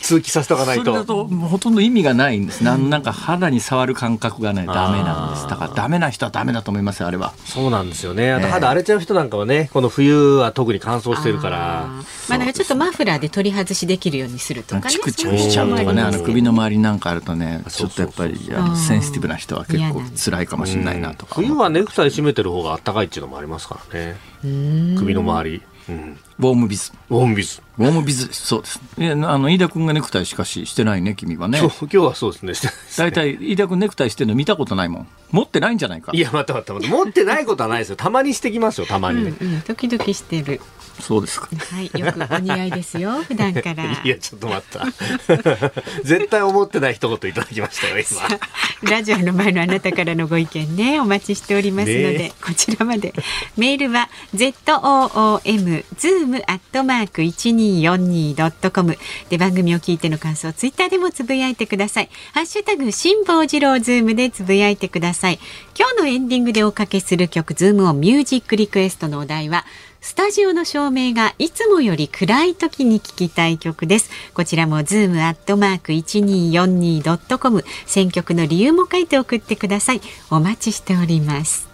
[0.00, 0.84] 通気させとかないと。
[0.84, 1.74] それだとほとん。
[1.74, 2.46] ど意味がないん。
[2.46, 5.48] です、なんなんか肌に触る感覚がねダメなんです。
[5.48, 7.34] だからダメな人はダメだと思いますよあれは。
[7.44, 8.32] そうなんですよね。
[8.32, 11.88] あと肌荒れちゃう人なんかはね、この冬は特に乾燥してるから。
[12.28, 14.90] まあなんかちょっとマフラーで取り外しできるようにするとかね。
[14.90, 21.34] チクチクしちゃうとかねあの首の周周りなんかあるとねちょっとやっぱりあのセンシティブな人は結構辛いかもしれないなとか。
[21.36, 24.16] 冬はネクタイ締めてる方が暖かいっていうのもありますからね。
[24.42, 25.62] 首の周り。
[25.88, 26.18] うん。
[26.38, 27.60] ウォームビズウォームビズ。
[27.78, 32.54] ウォームビズですそうですいやあの飯田君がネクタイしかししてないね君はね今日、今日はそうですね。
[32.54, 36.94] してないですね大体飯田君ネクタイしてるの見たことないもん持ってないんじゃないかいや、待って待って待って。
[36.96, 37.96] 持ってないことはないですよ。
[37.96, 39.34] たまにしてきますよ、たまにね。
[39.40, 40.60] うんうん時々してる
[41.00, 41.48] そうですか。
[41.70, 43.84] はいよくお似合いですよ 普段から。
[44.04, 45.72] いや、ちょっと待った。
[46.04, 48.90] 絶対思ってない一言いただきましたよ、今。
[48.90, 53.14] ラジオの前のあなたからのご意見ねお待ちしておりますので、ねこちらまで。
[53.56, 58.98] メールは z o o m zoom アットマーク一二四二ドットコム。
[59.30, 62.08] で番組を聞いての感想ツイッターでもつぶやいてください。
[62.34, 65.38] ハッシュタグ辛坊治郎ズームでつぶやいてください。
[65.78, 69.64] 今日のエンディングでおかけする曲ズームオンミュージックリクエストのお題は
[70.04, 74.10] スタジオの照明がいつもより暗い時に聴きたい曲です。
[74.34, 80.00] こちらもズームアットマーク一二四二ドットコム選曲の理由も書いて送ってください。
[80.28, 81.68] お待ちしております。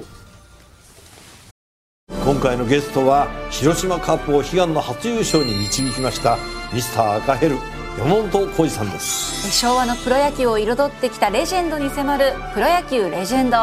[2.23, 6.37] 今回のゲストは広島カープを悲願の初優勝に導きました
[6.75, 7.57] ミスター赤ヘル
[7.99, 13.57] 山本浩二さんです昭和のプロ野球を彩ってきたレジェンドに迫る「プロ野球レジェンド」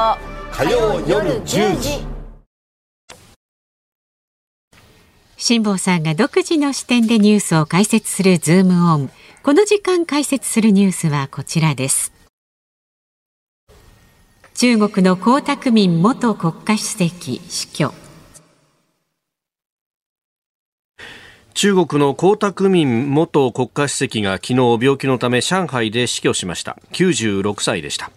[0.51, 2.14] 火曜夜10時
[5.37, 9.09] 辛坊さんが独自の視点でニュースを解説するズームオン。
[9.43, 12.13] この時間解説するニュースはこちらです。
[14.55, 17.93] 中国の江沢民元国家主席死去。
[21.53, 28.11] 中国の江沢民元国家主席が昨日病気のため上海で死去しました96歳でした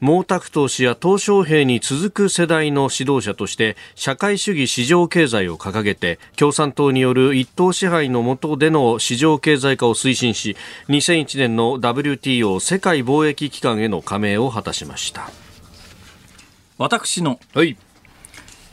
[0.00, 10.56] 毛沢東氏や鄧小平に続く世代の指導者として社会主義市場経済を掲げて共産党による一党支配の下での市場経済化を推進し
[10.88, 15.30] 2001年の WTO 世界貿易機関への加盟を果たしました。
[16.78, 17.76] 私のはい。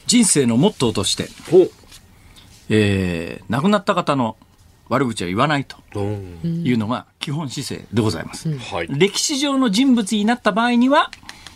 [0.05, 1.69] 人生のモットーとして、ほ
[2.69, 4.35] えー亡くなった方の
[4.93, 5.99] 悪口は言わないとう
[6.47, 8.55] いうのが基本姿勢でございます。
[8.57, 8.87] はい。
[8.89, 11.09] 歴史上の人物になった場合には、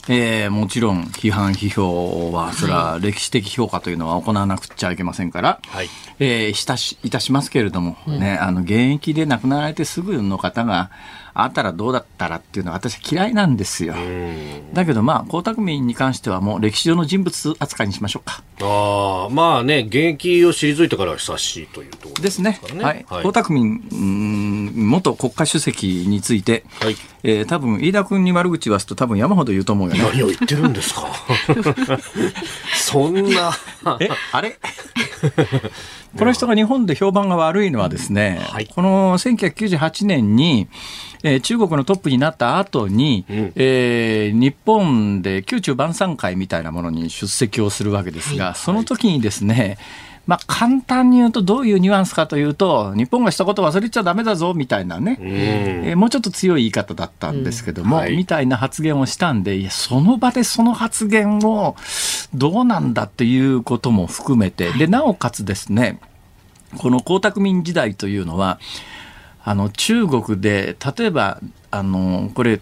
[0.10, 5.90] えーもちろん批判批評はそれは歴史的評価というのは行わなくちゃいけませんから、はい。
[6.20, 10.90] えーしたしいたしますけれども、ねあの現役で亡くなられてすぐの方が
[11.44, 13.94] あったらどうだったらっていうのは私は嫌いなんですよ。
[14.74, 18.44] だけどまあ江沢民に関してはもう歴史上の人物扱いにしましょうか。
[18.62, 22.60] ああまあね現役を退いてからは久しいというところですね。
[22.62, 23.06] からねはい。
[23.10, 23.82] はい江沢民
[24.90, 30.02] 元国家主席について、はいえー多分飯田君に悪口言わすと多分山ほど言うと思うよね。
[30.02, 31.08] 何を言ってるんですか
[32.76, 33.52] そんな
[34.00, 34.58] え、あれ？
[36.18, 38.68] この人が日本で評判が悪いのはですね、はい。
[38.68, 40.68] この1998年に、
[41.24, 43.52] えー中国のトップになった後に、ん。
[43.56, 49.78] えー日本で宮中晩餐会みたいなものに出席をするわけですが、その時にですね、
[50.28, 58.18] まあ、簡単に言うとどういうニュアンスかというと、日本がしたこと忘れちゃダメだぞみたいなね、えーもうちょっと強い言い方だったんですけども、うんはい。
[58.18, 61.76] みたいな発言をしたんで、いや、その場でその発言を
[62.34, 66.00] どうなんだっていうことも含めて、で、なおかつですね、
[66.78, 68.60] この江沢民時代というのは、
[69.48, 71.40] あの中国で例えば
[71.72, 72.60] あのこれ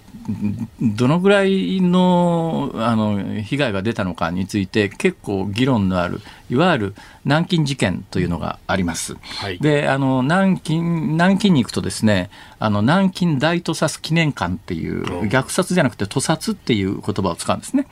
[0.79, 9.15] どのぐらいのあの被害が出たのかについて結構議論のあるいわゆる南京事件というのがあります。
[9.15, 17.87] はいであの南京南京に行くとですねあの南京大屠殺記念館っていう虐殺じゃなくて屠殺っていう言葉を使うんですね。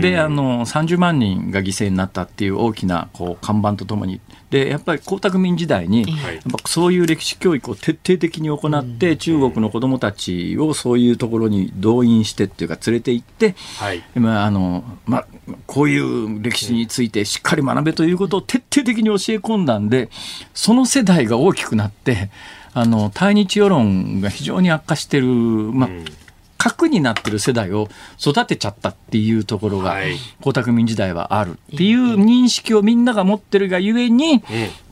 [0.00, 14.02] であの30万人が犠牲になったっていう大きなこう看板とともにでやっぱり江沢民時代に、はいやっぱそういう歴史教育を徹底的に行って、中国の子どもたちをそういうところに動員してっていうか連れて行って、はい。
[14.14, 15.26] まああのまあ、
[15.66, 20.08] こういう歴史についてしっかり学べということを徹底的に教え込んだんで
[20.54, 22.30] その世代が大きくなって
[22.72, 25.90] あの対日世論が非常に悪化してる、まあ
[26.58, 27.88] 核になってる世代を
[28.18, 30.16] 育てちゃったっていうところが、はい。
[30.44, 34.42] 江沢民時代はあるっていう認識をみんなが持ってるがゆえに、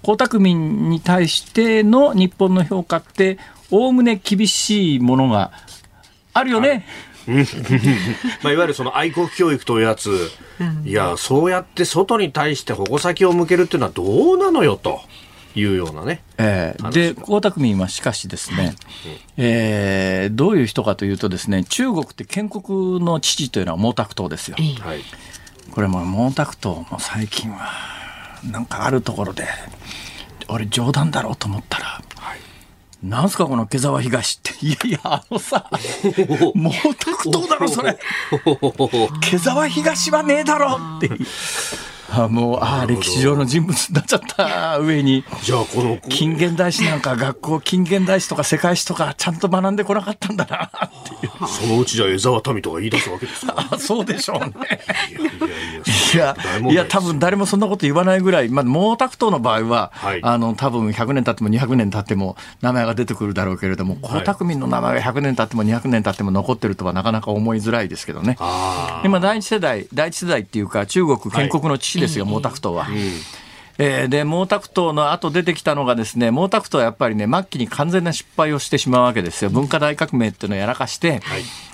[0.02, 3.38] 江沢民に対しての日本の評価って
[3.70, 5.52] おおむね厳しいものが
[6.32, 6.86] あるよね。
[8.42, 10.30] まあ、いわゆるその愛国教育というやつ、
[10.84, 15.00] いや、そうやって外に対して矛先を向けるっていうのはどうなのよと。
[15.54, 16.22] いうようなね。
[16.38, 18.74] えー、で、江沢民はしかしですね、
[19.36, 24.56] えー、どういう人かというとですね、中国って建国の父というのは毛沢東ですよ。
[24.80, 25.00] はい。
[25.70, 27.70] これも毛沢東も最近は、
[28.50, 29.46] なんかあるところで、
[30.48, 32.02] 俺冗談だろうと思ったら、
[33.04, 34.54] なんすかこの毛沢東って。
[34.64, 37.98] いやいや、あのさ、毛沢東だろそれ。
[39.20, 41.10] 毛沢東はねえだろって。
[42.16, 45.24] あもう、ああ、歴史上の人物になっちゃった上に。
[45.42, 50.70] じゃあ、この、近現代史なんか学校近現代史とか世界史とかちゃんと学んでこなかったんだなっ
[51.20, 53.54] ていうそのうちじゃ江沢民とか言い出すわけですか。
[53.70, 54.80] あそうでしょうね
[55.46, 56.36] いや
[56.70, 60.20] いや多分誰もそんなこと言わないぐらい、まあ、毛沢東の場合は、はい。
[60.22, 68.36] あの多分100年経っても200年経っても名前が出てくるだろうけれども江沢民の名前が100年経っても200年経っても残ってるとはなかなか思いづらいですけどね。
[68.40, 72.86] あ今第一世代第一世代っていうか中国建国の父ですよ、毛沢東は。
[72.90, 73.43] えー
[73.76, 79.50] で毛沢東の後出てきたのがですね毛沢東はやっぱりね末期に完全な失敗をしてしまうわけですよ。
[79.50, 81.20] 文化大革命っていうのをやらかして、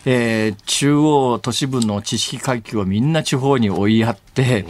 [0.06, 4.64] えー中央都市部の知識階級をみんな地方に追いやって、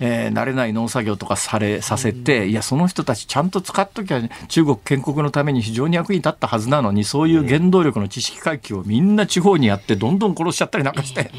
[0.00, 11.30] えー慣れない農作業とかされさせて、いやその人たちちゃんと使っときゃ中国建国のために非常に役に立ったはずなのにそういう原動力の知識階級をみんな地方にやってどんどん殺しちゃったりなんかして。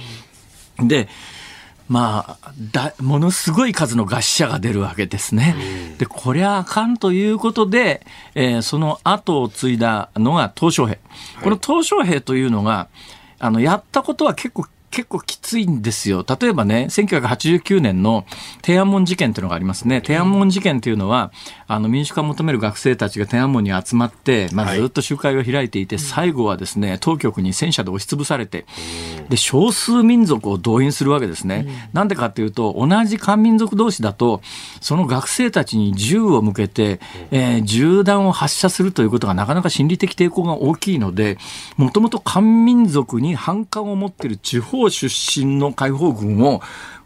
[0.80, 1.08] で
[1.90, 5.56] まあ、だものすごい数の餓死者が出るわけですね。
[5.98, 8.06] で、こりゃあかんということで、
[8.36, 10.98] えーその後を継いだのが鄧小平。
[11.44, 12.88] この鄧小平というのが、
[13.40, 16.24] あの、やったことは結構、結構きついんですよ。
[16.40, 18.26] 例えばね、1989年の
[18.62, 20.02] 天安門事件というのがありますね。
[20.02, 21.32] 天安門事件というのは、
[21.68, 28.66] あの、民主化を求める学生たちが天安門に集まって、まあ、ずっと集会を開いていて、最後はですね、当局に戦車で押しつぶされて、
[29.30, 31.90] で、少数民族を動員するわけですね。
[31.94, 34.42] なんでかっていうと、同じ漢民族同士だと、
[34.80, 37.00] その学生たちに銃を向けて、
[37.32, 41.38] えー銃弾を発射するということがなかなか心理的抵抗が大きいので、
[41.78, 46.62] もともと漢民族に反感を持っている地方出身の解放軍を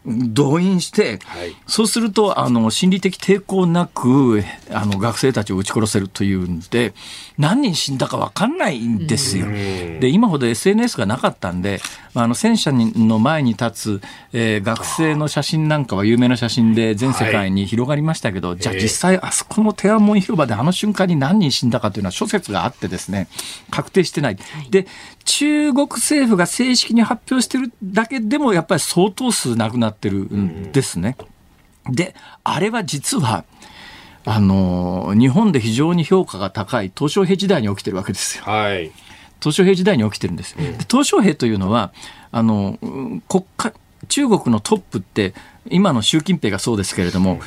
[0.06, 1.54] 動員して、はい。
[1.66, 6.94] そうすると、あの、心理的抵抗なく、あの、学生たちを撃ち殺せるというんで、
[7.36, 9.46] 何人死んだかわかんないんですよ。
[10.00, 11.80] で、今ほど SNS がなかったんで、
[12.14, 14.02] あの、戦車の前に立つ、
[14.32, 23.28] えー学生の写真なんかは有名な写真で全世界に広がりましたけど、じゃあ実際あそこの天安門広場であの瞬間に何人死んだかというのは諸説があってですね、
[23.70, 24.38] 確定してない。
[24.70, 24.86] で、
[25.28, 31.18] 中国政府が正式に発表してるだけでもやっぱり相当数亡くなってるんですね。
[31.90, 32.14] で、
[32.44, 33.44] あれは実は、
[34.24, 38.44] あの、日本で非常に評価が高い東小平時代に起きてるわけですよ。
[38.44, 38.90] はい。
[39.38, 40.56] 東小平時代に起きてるんです。
[40.56, 41.92] で東小平というのは、
[42.32, 43.74] あの、うん国家、
[44.08, 45.34] 中国のトップって、
[45.68, 47.38] 今の習近平がそうですけれども、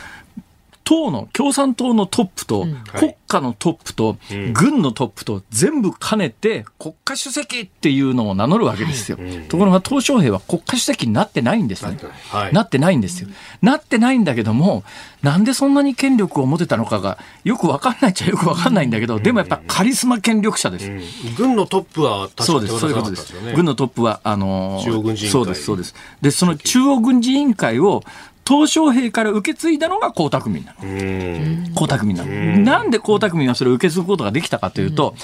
[0.84, 4.18] 党の、共産党のトップと、国家のトップと、
[4.54, 9.18] 軍のトップと全部兼ねて、国家主席っていうのを名乗るわけですよ。
[9.50, 11.98] ところが、鄧小平は国家主席になってないんですね。
[12.30, 13.30] はいなってないんですよ。
[13.62, 14.84] なってないんだけども、
[15.22, 20.92] なんでそんなに権力を持てたのかが、よくわかんないっちゃよくわかんないんだけど、でもやっぱカリスマ権力者です。
[21.38, 23.34] 軍のトップは確かにそうです、そういうことです。
[23.56, 25.96] 軍のトップは、あのー中央軍事委員会そうです、そうです。
[26.22, 28.04] で、その中央軍事委員会を、
[28.44, 30.88] 鄧小平から受け継いだのが江沢民なの。
[30.88, 31.74] うん。
[31.74, 32.32] 江沢民なの。
[32.60, 35.16] なんで江沢民はそれを受け継ぐことができたかというと、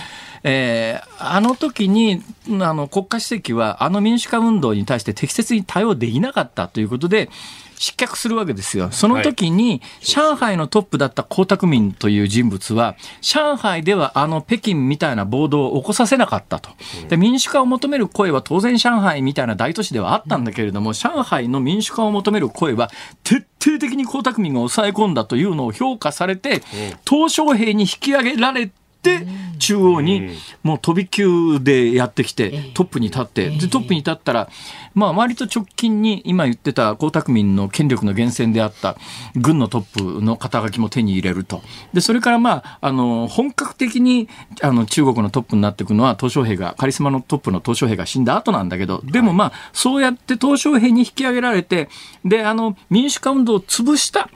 [0.44, 2.22] えーあの時に、
[2.62, 7.30] あの、国家主席は、あの民主化運動に対して適切に対応できなかったということで、
[7.78, 8.90] 失脚するわけですよ。
[8.92, 16.72] その時に、上海のトップだった江沢民という人物は、上海ではあの北京みたいな暴動を起こさせなかったと。
[17.08, 22.90] で、民主化を求める声は当然上海みたいな大都市ではあったんだけれども、上海の民主化を求める声は
[23.24, 26.64] 徹底的に江沢民が抑え込んだというのを評価されて、
[27.06, 28.74] 鄧小平に引き上げられて、
[29.60, 34.50] 中央にもう飛び級でやってきてトップに立ってでトップに立ったら
[34.94, 38.98] まあ割と直近に今言ってた江沢民の権力の源泉であった
[39.36, 41.62] 軍のトップの肩書きも手に入れると。
[41.94, 44.28] でそれからまああの本格的に
[44.62, 51.90] あの中国のトップになっていくのは鄧小平がカリスマのトップの鄧小平が死んだ後なんだけどでもまあそうやって鄧小平に引き上げられて
[52.24, 54.30] であの民主化運動を潰した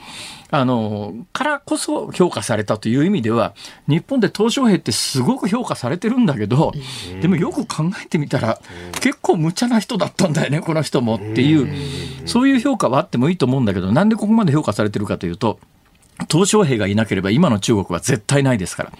[0.53, 3.55] あの、からこそ評価されたという意味では、
[3.87, 6.73] 日本で鄧小平ってすごく評価されてるんだけど、
[7.21, 8.59] でもよく考えてみたら、
[8.99, 15.57] 結構無茶な人だったんだよね、この人もっていう、そういう評価はあってもいいと思うんだけど、なんでここまで評価されてるかというと、
[16.27, 18.91] 鄧小平がいなければ今の中国は絶対ないですから。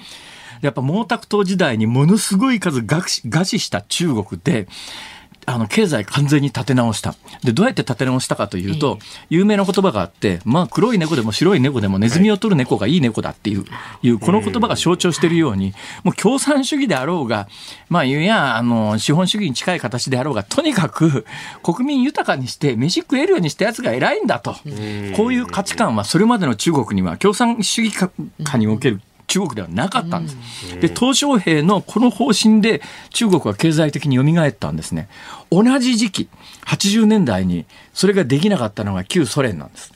[0.62, 4.68] やっぱ毛沢東時代にものすごい数餓死餓死した中国で、
[5.46, 7.16] あの経済完全に立て直した。
[7.44, 13.66] で、どうやって立て直したかというと、有名な言葉があって、まあ黒い猫でも白い猫でもネズミを取る猫がいい猫だっていう、
[14.02, 15.74] いうこの言葉が象徴しているように、
[16.04, 17.48] もう共産主義であろうが、
[17.90, 21.26] まあいや、あの、資本主義に近い形であろうが、とにかく
[21.64, 24.56] 国民豊かにして飯食えるようにしたやつが偉いんだと。
[25.16, 27.96] こういう価値観はそれまでの中国には共産主義
[28.44, 29.02] 下における
[29.32, 30.80] 中国ではなかったんです。
[30.82, 35.08] で、鄧小平のこの方針で中国は経済的に蘇ったんですね。
[35.50, 36.30] 同じ時期、
[36.66, 39.94] 80年代にそれができなかったのが旧ソ連なんです。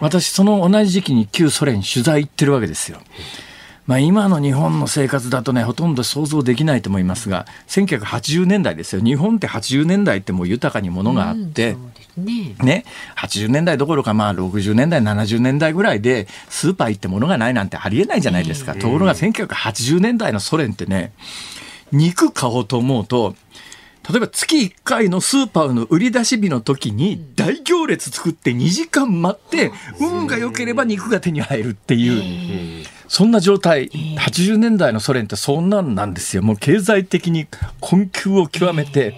[0.00, 2.98] 私、その同じ時期に旧ソ連取材行ってるわけですよ。
[3.86, 9.02] まあ、今の日本の生活だとね、ほとんど想像できないと思いますが、1980年代ですよ。
[9.02, 12.54] 日本って80年代ってもう豊かにものがあって、そうですね。
[12.62, 12.84] ね、
[13.16, 18.74] 80年代どころか、まあ、60年代、70年代ぐらいで、スーパー行って物がないなんてありえないじゃないですか。
[18.74, 21.12] ところが、1980年代のソ連ってね、
[21.92, 23.34] 肉買おうと思うと、
[24.10, 36.42] 例えば月1回のスーパーの売り出し日の時に大行列作って2時間待って、運が良ければ肉が手に入るっていう、そんな状態、80年代のソ連ってそんなんなんですよ。
[36.42, 37.46] もう経済的に
[37.80, 39.14] 困窮を極めて、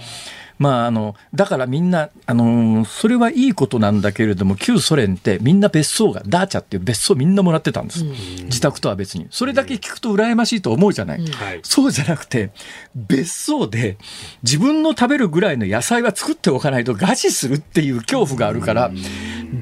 [0.61, 8.05] まあ、あの、だからみんな、あのーそれはいいことなんだけれども、旧ソ連ってみんな別荘が、ダーチャっていう別荘みんなもらってたんです。
[8.45, 9.27] 自宅とは別に。
[9.31, 11.25] それだけ聞くと羨ましいと思うじゃない
[11.63, 12.51] そうじゃなくて、
[12.95, 13.97] 別荘で
[14.43, 18.91] 自分の食べるぐらいの野菜は作っておかないと餓死するっていう恐怖があるから、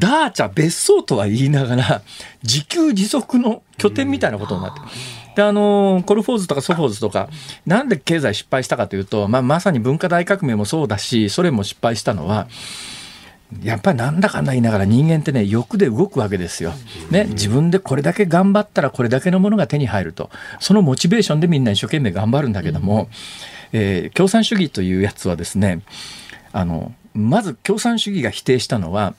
[0.01, 2.03] ダーチャ別荘とは言いながら、
[2.43, 4.87] 自給自足の拠点みたいなことになってる。
[5.39, 7.29] で、あの、コルフォーズとかソフォーズとか、
[7.65, 12.49] なんで経済失敗したかというと、まあ、まさに文化大革命もそうだし、ソ連も失敗したのは、
[13.63, 16.73] やっぱりなんだかんだ言いながら人間ってね、欲で動くわけですよ。
[17.13, 20.29] ね、自分でこれだけ頑張ったらこれだけのものが手に入ると。
[20.59, 23.09] そのモチベーションでみんな一生懸命頑張るんだけども、
[23.73, 25.83] えー共産主義というやつはですね、
[26.51, 29.15] あの、まず共産主義が否定したのは、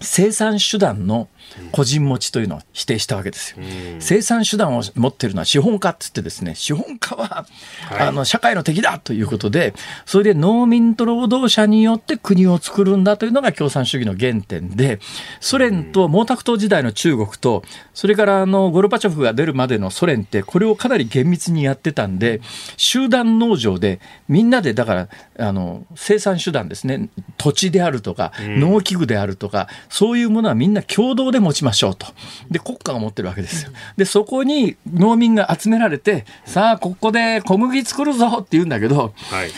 [0.00, 1.26] 生産手段の
[1.70, 3.58] 個人持ちというのを否定したわけですよ。
[4.00, 7.46] 生産手段を持っているのは資本家っつってですね、資本家は、
[7.88, 8.08] はい。
[8.08, 9.74] あの社会の敵だということで、
[10.06, 15.00] それで農民と労働者によって国を作るんだというのが共産主義の原点で、
[15.40, 17.62] ソ連と毛沢東時代の中国と、
[17.94, 22.40] それからあのゴルバチョフが出るまでのソ連って、これをかなり厳密にやってたんで、
[22.76, 32.06] 集団農場でみんなでだからあの生産手段ですね、土地であるとか、農機具であるとか、そういうものはみんな共同で持ちましょうと。
[32.50, 33.72] で、国家が持ってるわけですよ。
[33.96, 39.50] で、そこに農民が集められて、さあ、ここで小麦作るぞって言うんだけど、はい。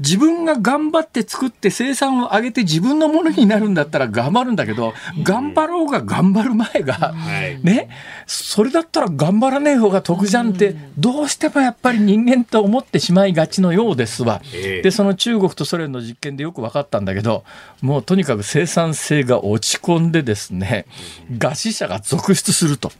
[0.00, 4.92] 自分が頑張って作って生産を上げて自分のものになるんだったら頑張るんだけど、
[5.22, 7.60] 頑張ろうが頑張る前が、はい。
[7.62, 7.90] ね、
[8.26, 14.42] それだったら頑張らねえ方が得じゃんって、どうしてもやっぱり人間と思ってしまいがちのようですわ。
[14.52, 14.82] ええ。
[14.82, 17.44] で、その中国とソ連の実験でよく分かったんだけど、
[17.80, 20.86] もうとにかく生産性が落ち込んでですね、
[21.30, 22.90] 餓死者が続出すると。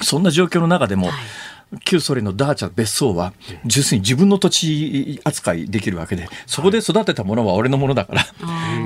[0.00, 1.10] そんな状況の中でも、
[1.84, 3.32] 旧ソ連のダーチャ別荘は、
[3.64, 8.26] 純粋に自分の土地扱いできるわけで、そこで育てたものは俺のものだから。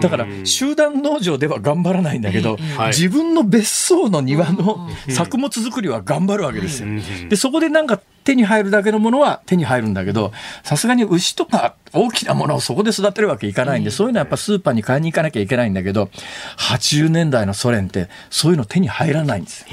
[0.01, 2.89] だから、集団農場では頑張らないんだけど、はい。
[2.89, 6.89] 自分の別荘の庭の作物作りは頑張るわけですよ。
[7.29, 10.33] で、そこでなんか手に入るだけのものは手に入るんだけど、
[10.65, 16.11] さすがに牛とか大きなものをそこで育てるわけいかないんで、そういうのはやっぱスーパーに買いに行かなきゃいけないんだけど、
[16.59, 19.67] 80年代のソ連ってそういうの手に入らないんですよ。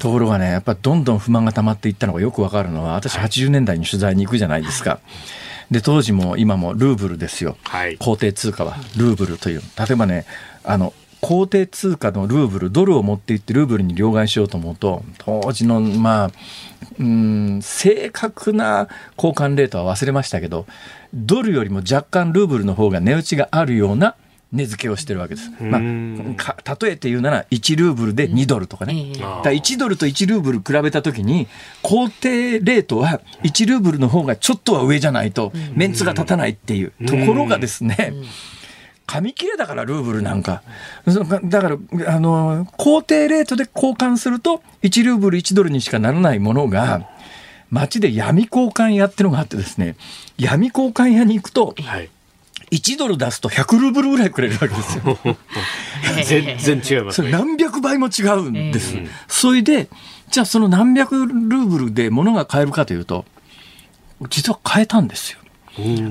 [0.00, 4.98] ところがね、やっぱどんどん不満が溜まっていったのがよくわかるのは、私80年代に取材に行くじゃないですか。
[5.70, 7.56] で、当時も今もルーブルですよ。
[7.64, 9.62] はい法定通貨はルーブルという。
[9.78, 10.24] 例えばね、
[10.64, 10.92] あの、
[11.22, 16.30] 法定通貨のルーブル、ドルを持って行ってルーブルに両替しようと思うと、当時の、まあ、
[16.98, 18.88] うん、正確な
[19.18, 20.66] 交換レートは忘れましたけど、
[21.12, 24.16] ドルよりも若干ルーブルの方が値打ちがあるような
[24.52, 25.50] 値付けをしてるわけです。
[25.60, 28.94] まあ、か例えて言うなら1ルーブルで2ドルとかね。
[28.96, 31.46] ええだから1ドルと1ルーブル比べたときに、
[31.82, 36.92] 工程レートは1ルーブルの方がちょっとは上じゃないと、メンツが立たないっていう。
[37.06, 38.12] ところがですね、
[39.06, 40.62] 紙切れだからルーブルなんか。
[41.06, 41.76] そだから、
[42.14, 47.08] あの、工程レートで交換すると、1ルーブル1ドルにしかならないものが、
[47.70, 49.96] 街で闇交換屋ってのがあってですね、
[50.38, 52.10] 闇交換屋に行くと、はい。
[52.70, 55.18] 1ドル出すと100ルーブルぐらいくれるわけですよ。
[56.24, 57.30] 全然違いますね。
[57.30, 58.96] それ何百倍も違うんです。
[59.28, 59.88] それで、
[60.30, 63.24] じゃあその何百ルーブルで物が買えるかというと、
[64.28, 65.39] 実は買えたんですよ。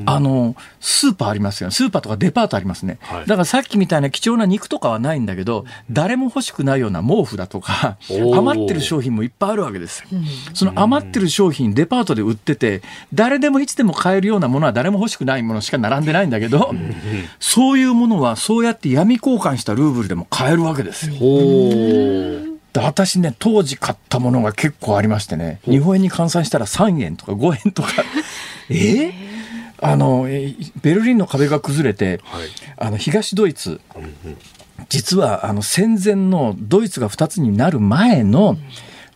[0.05, 1.72] あの、スーパーありますよね。
[1.72, 2.97] スーパーとかデパートありますね。
[3.01, 10.07] はいだからさっきみたいな貴重な肉とかはないんだけど、誰も欲しくないような毛布だとか、ー余ってる商品もいっぱいあるわけですよ。
[10.53, 12.82] その余ってる商品、デパートで売ってて、
[13.14, 16.74] 誰でもいつでも買えるようなものは誰も欲しくないものしか並んでないんだけど、
[17.39, 22.49] そういうものはそうやって闇交換したルーブルでも買えるわけですよ。
[22.74, 27.90] で私ね、当時買ったものが結構ありましてね、日本円に換算したら3円とか5円とか、
[28.70, 28.74] え？
[28.76, 29.14] ー。
[29.82, 32.48] あの、えーベルリンの壁が崩れて、はい。
[32.78, 33.80] あの東ドイツ、
[34.90, 38.58] 実はあの戦前のドイツが2つになる前の、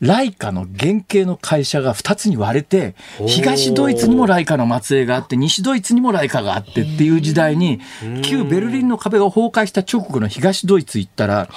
[0.04, 2.94] ライカの原型の会社が2つに割れて、
[3.26, 7.80] 東ドイツにもライカの末裔があって、西ドイツにもライカがあってっていう時代に、
[8.24, 11.48] 旧ベルリンの壁が崩壊した直後の東ドイツ行ったら、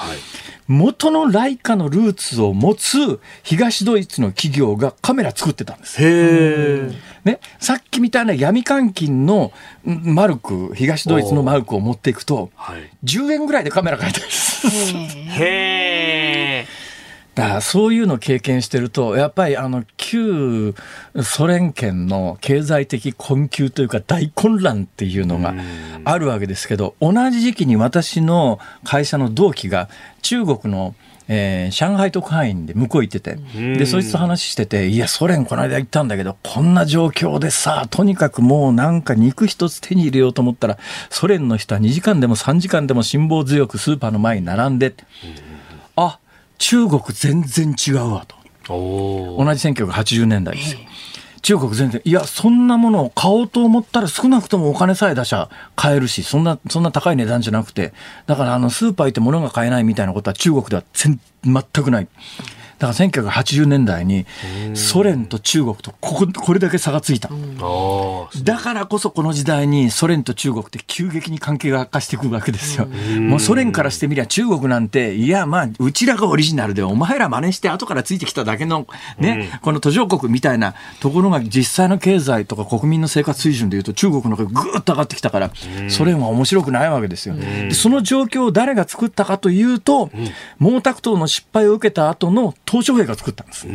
[0.69, 6.03] 元のライカのルーツを持つ東ドイツの企業がカメラ作ってたんです。
[6.03, 6.91] へえ。
[7.25, 9.53] ね、さっきみたいな闇換金の
[9.85, 12.91] んマルク、東ドイツのマルクを持っていくと、はい。
[13.05, 15.01] 10円ぐらいでカメラ買えたりする。
[15.31, 16.86] へえ。
[17.37, 20.74] だからそういうのを経験してると、やっぱりあの旧
[21.22, 25.55] ソ連圏の経済的困窮というか大混乱っていうのが
[26.05, 29.91] あるわけですけど、同じ時期に私の会社の同期が
[30.22, 30.95] 中国の
[31.28, 40.78] えー上海特派員で向こう行ってて、で、そいつと話してて、いや、ソ連この間行ったんだけど、こんな状況でさ、とにかくもうなんか肉一つ手に入れようと思ったら、
[41.11, 44.95] ソ連の人は2時間でも3時間でも辛抱強くスーパーの前に並んで、
[45.97, 46.18] あ、
[46.59, 48.37] 中国全然違うわと。
[48.69, 50.81] 同じ1980年代ですよ。
[51.43, 57.93] 中国全然、いや、そんなものを買おうと思ったら少なくともお金さえ出しゃ買えるし、そんな、そんな高い値段じゃなくて、
[58.27, 62.09] だからあの、スーパー行って物が買えないみたいなことは中国では全全くない。
[62.79, 64.27] だから1980年代に
[64.74, 67.31] ソ連と中国とここ、これだけ差がついた。
[68.43, 72.87] だからこそこの時代にソ連と中国って急激に関係が悪化していくわけですよ。
[73.20, 78.87] もうソ連からしてみりゃ中国なんて、いやまあ、うちらがオリジナルでお前ら真似して後からついてきただけの
[79.18, 85.51] ね、この途上国みたいなところが実際の経済とか国民の生活水準でいうと中国の方がぐーっと上がってきたから、
[85.89, 87.37] ソ連は面白くないわけですよ。
[87.37, 90.11] でその状況を誰が作ったかというと、
[90.61, 93.67] 毛沢東の失敗を受けた後の鄧小平が作ったんです。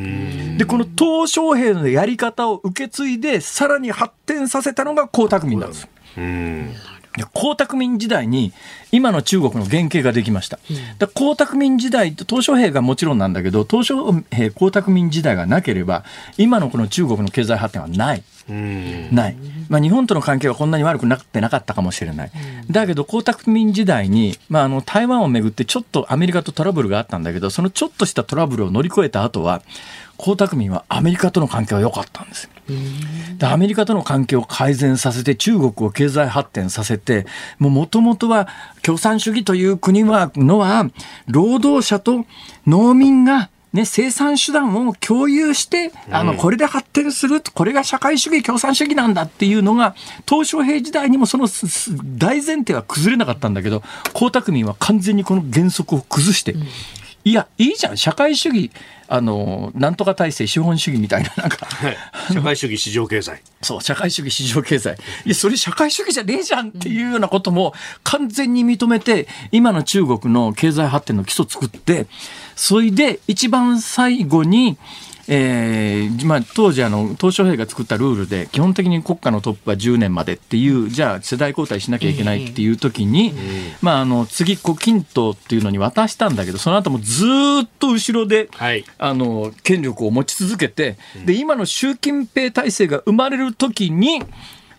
[0.57, 5.87] で、この鄧小平のやり方を受け継いで、さらに発展させたのが江沢民なんです。
[7.17, 8.53] 江沢民時代に
[8.91, 10.59] 今の中国の原型ができました。
[10.97, 16.03] だ江沢民時代、鄧小平がもちろんなんだけど、鄧小平、江沢民時代がなければ、
[16.37, 18.23] 今のこの中国の経済発展はない。
[18.49, 19.13] うん。
[19.13, 19.37] ない。
[19.69, 22.31] まあ、日本との関係はこんなに悪くなってなかったかもしれない。
[22.69, 29.61] だけど、江沢民時代に、まあ、あの、台湾をめぐってちょっとアメリカとトラブルがあったんだけど、そのちょっとしたトラブルを乗り越えた後は、
[30.23, 32.49] 江沢民はアメリカとの関係は良かったんですよ。
[33.37, 37.25] でアメリカとの関係を改善させて中国を経済発展させて
[37.57, 38.47] もともとは
[38.81, 40.89] 共産主義という国はのは
[41.27, 42.25] 労働者と
[42.67, 49.95] 農民がね、生産手段を共有して、あの、これで発展する、これが社会主義、共産主義なんだっていうのが、
[50.25, 51.47] 鄧小平時代にもその
[52.17, 53.81] 大前提は崩れなかったんだけど、
[54.13, 56.53] 江沢民は完全にこの原則を崩して、
[57.23, 58.71] いや、いいじゃん、社会主義、
[59.07, 61.97] あの、なんとか体制、資本主義みたいな、なんか、はい。
[62.33, 63.41] 社会主義市場経済。
[63.61, 64.97] そう、社会主義市場経済。
[65.25, 72.07] いや、それ社会主義じゃねえじゃんっていうようなことも完全に認めて、今の中国の経済発展の基礎を作って、
[72.55, 74.77] それで一番最後に、
[75.33, 83.33] えーまあ、当時あの鄧小平が作ったルールで基本的に国家のトップは10年までっていうじゃあ世代交代しなきゃいけないっていう時に、
[83.81, 88.83] まあ、あの次胡錦涛っていうのに渡したんだけどその後もずーっと後ろで、はい。
[88.97, 94.23] あの権力を持ち続けて、で今の習近平体制が生まれる時に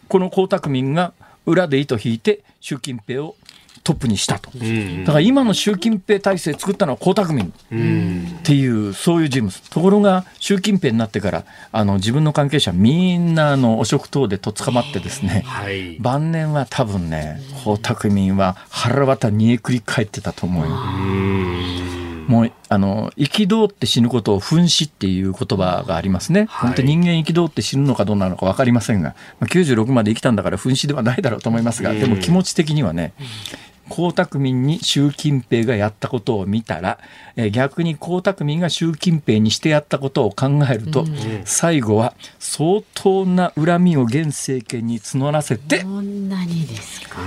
[0.08, 1.14] この江沢民が
[1.46, 3.36] 裏で糸引いて習近平を
[3.84, 4.50] トップにしたと。
[4.54, 5.04] うん。
[5.04, 8.36] だから今の習近平体制作ったのは江沢民うん。
[8.38, 15.98] っていうそういう人物ところが習近平になってからあの自分の関係者みんなあの汚職等でとっ捕まってですねはい。
[15.98, 20.70] 晩年は多分ね江沢民は腹渡煮えくり返ってたと思うよ。
[22.28, 33.12] もうあの憤って死ぬことを糞死っていう言葉がありますね、はい本当に人間憤って死ぬのかどうなのか分かりませんが、まあ、96まで生きたんだから糞死ではないだろうと思いますが、でも気持ち的にはね、
[33.90, 36.98] 江沢民に習近平がやったことを見たら、
[37.36, 41.04] えー逆に江沢民が習近平にしてやったことを考えると、
[41.44, 47.20] 最後は相当な恨みを現政権に募らせてこんなにですか。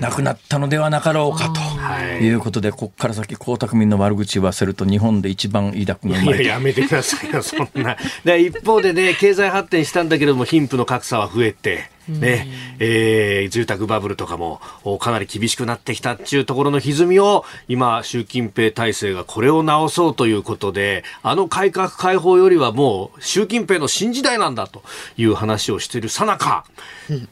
[0.00, 1.60] 亡くなったのではなかろうかと。
[1.60, 2.24] はい。
[2.24, 6.54] いうことで、ここから先、江沢民の悪口言わせると、日本で一番飯田君がういや。
[6.54, 7.96] やめてくださいよ、そんな。
[8.24, 12.48] で一方でね、経済発展したんだけれども、貧富の格差は増えて、ね、
[12.78, 24.82] えー住宅バブルとかもおかなり厳しくなってきたっていうところの歪みを、今、習近平体制がこれを直そうということで、あの改革開放よりはもう、習近平の新時代なんだと
[25.16, 26.64] いう話をしているさなか、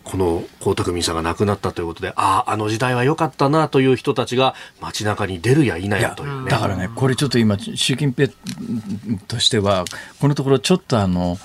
[0.04, 6.50] この江沢民さんが亡くなったということで、ああ、あの時代は良かったなという人たちが街中に出るや否やというね。
[6.50, 8.30] だからね、これちょっと今、習近平
[9.28, 9.84] としては、
[10.20, 11.38] このところちょっとあの、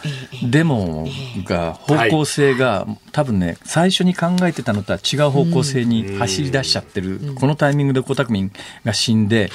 [0.44, 1.08] デモ
[1.46, 8.52] が、方向性が、多分ね、最初に考えてたのとは違う方向性に走り出しちゃってる、このタイミングで江沢民
[8.84, 9.52] が死んで、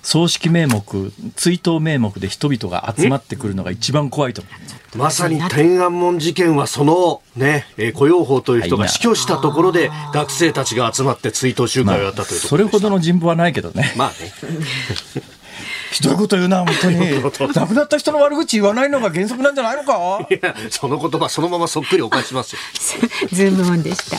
[0.00, 0.80] 葬式名目、
[1.36, 4.50] 追悼名目で人々が集まってくるのが一番怖いと思
[4.94, 4.98] う。
[4.98, 13.92] まさに天安門事件はそのね、えー胡耀邦という人が死去したところで学生たちが集まって追悼集会をやったというとこそれほどの人望はないけどね。
[13.94, 14.14] まあね。
[15.92, 16.98] ひどいこと言うな、本当に。
[17.54, 20.26] 亡くなった人の悪口言わないのが原則なんじゃないのか？
[20.30, 22.60] いや、その言葉そのままそっくりお返ししますよ。
[23.30, 24.16] ズームオンでした。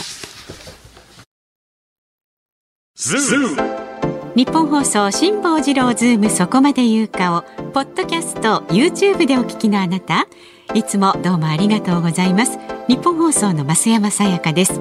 [4.35, 10.27] ニッポン放送辛坊治郎ズームそこまで言うかをポッドキャスト YouTube でお聞きのあなた
[10.73, 12.57] いつもどうもありがとうございます
[12.87, 14.79] 日本放送の増山さやかです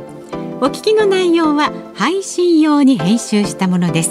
[0.61, 4.11] お聞きの内容は配信用に編集したものです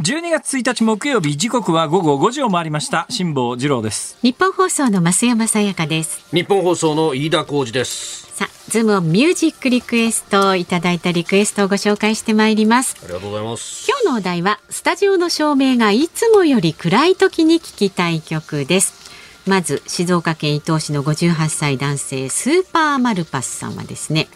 [0.00, 6.24] 12月1日木曜日時刻は午後5時を回りました辛坊治郎です日本放送の増山さやかです。
[6.32, 8.32] ニッポン放送の飯田浩司です。
[8.32, 12.94] さあ、ズームオンミュージックリクエストいただいたリクエストをご紹介してまいります。
[13.02, 13.88] ありがとうございます。
[13.88, 19.10] 今日のお題はスタジオの照明がいつもより暗い時に聴きたい曲です。
[19.48, 24.28] まず静岡県伊東市の58歳男性スーパーマルパスさんはですね、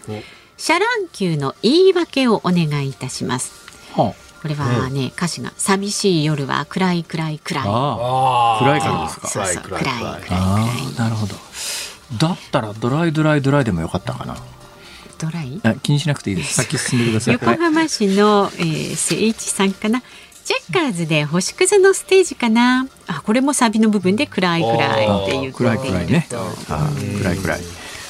[0.57, 3.53] シャ乱Q の言い訳をお願いいたします。
[3.95, 7.65] はこれはね、歌詞が寂しい夜は暗い暗い暗い。
[7.65, 8.57] ああ。
[8.57, 9.29] あ暗いからですか？
[9.29, 9.63] そうそう。
[9.63, 10.23] 暗い暗い。
[10.23, 10.39] 暗
[10.91, 11.37] いなるほど。
[12.19, 14.37] だったらドライドライドライでもよかったかな。
[15.19, 15.61] ドライ？
[15.63, 16.55] あ気にしなくていいです。
[16.55, 17.35] 先進んでください。
[17.35, 20.03] 横浜市の、えー、誠一さんかな。
[20.45, 22.89] チェッカーズで星屑のステージかな。
[23.07, 26.27] あこれもサビの部分で暗い暗いっていう暗い暗いね。
[26.29, 27.61] 暗い暗い。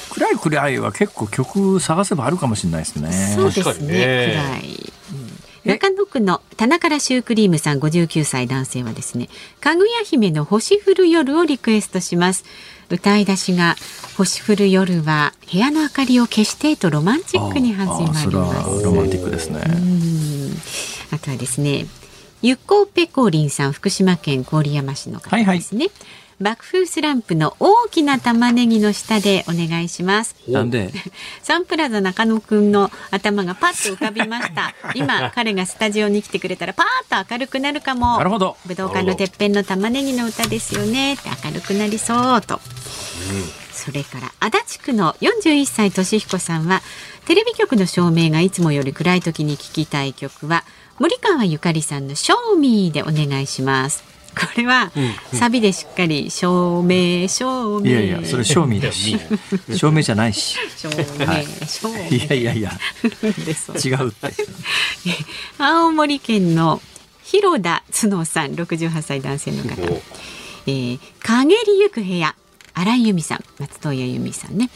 [0.09, 3.11] 暗い暗いは結構曲探せばあるかもしれないですね。
[3.35, 3.93] そうです確かにね。
[3.93, 5.22] ね暗い、うん
[5.65, 9.29] 中野区の棚からシュークリームさん59歳男性はですね
[9.61, 12.43] かぐや姫の星降る夜をリクエストします。
[12.89, 13.75] 歌い出しが
[14.17, 19.61] 星降る夜は部屋の明かりを消してとロマンチックに始まりあーそれますはロマンティックですね。
[21.11, 21.85] あとはですね、
[22.41, 25.87] ゆこぺこりんさん、福島県郡山市の方ですね。
[26.43, 30.35] 爆風スランプの大きな玉ねぎの下でお願いします。
[30.47, 30.91] なんで？
[31.41, 34.73] サンプラザ中野くんの頭がパッと浮かびました。
[34.93, 38.17] 今彼がスタジオに来てくれたらパーッと明るくなるかも。
[38.17, 42.59] なるほど武道館のてっぺんの玉ねぎの歌ですよねって明るくなりそうと。
[43.71, 46.81] それから足立区の41歳俊彦さんは
[47.25, 50.63] テレビ局の照明がいつもより暗い時に聴きたい曲は
[50.99, 54.12] 森川ゆかりさんの「ショーミー」でお願いします。
[54.39, 54.91] これは
[55.33, 57.89] サビでしっかり照明照明。
[57.89, 59.17] いやいやそれ正味だし。
[59.75, 60.57] 正明じゃないし。
[60.77, 61.47] 照明、はい。
[61.67, 62.17] 照明。
[62.17, 62.71] いやいやいや。
[63.83, 64.33] 違うって。
[65.57, 66.81] 青森県の
[67.23, 69.81] 広田角さん68歳男性の方、
[70.67, 72.35] えー、陰りゆく部屋
[72.75, 74.69] 荒井由美さん松任谷由実さんね。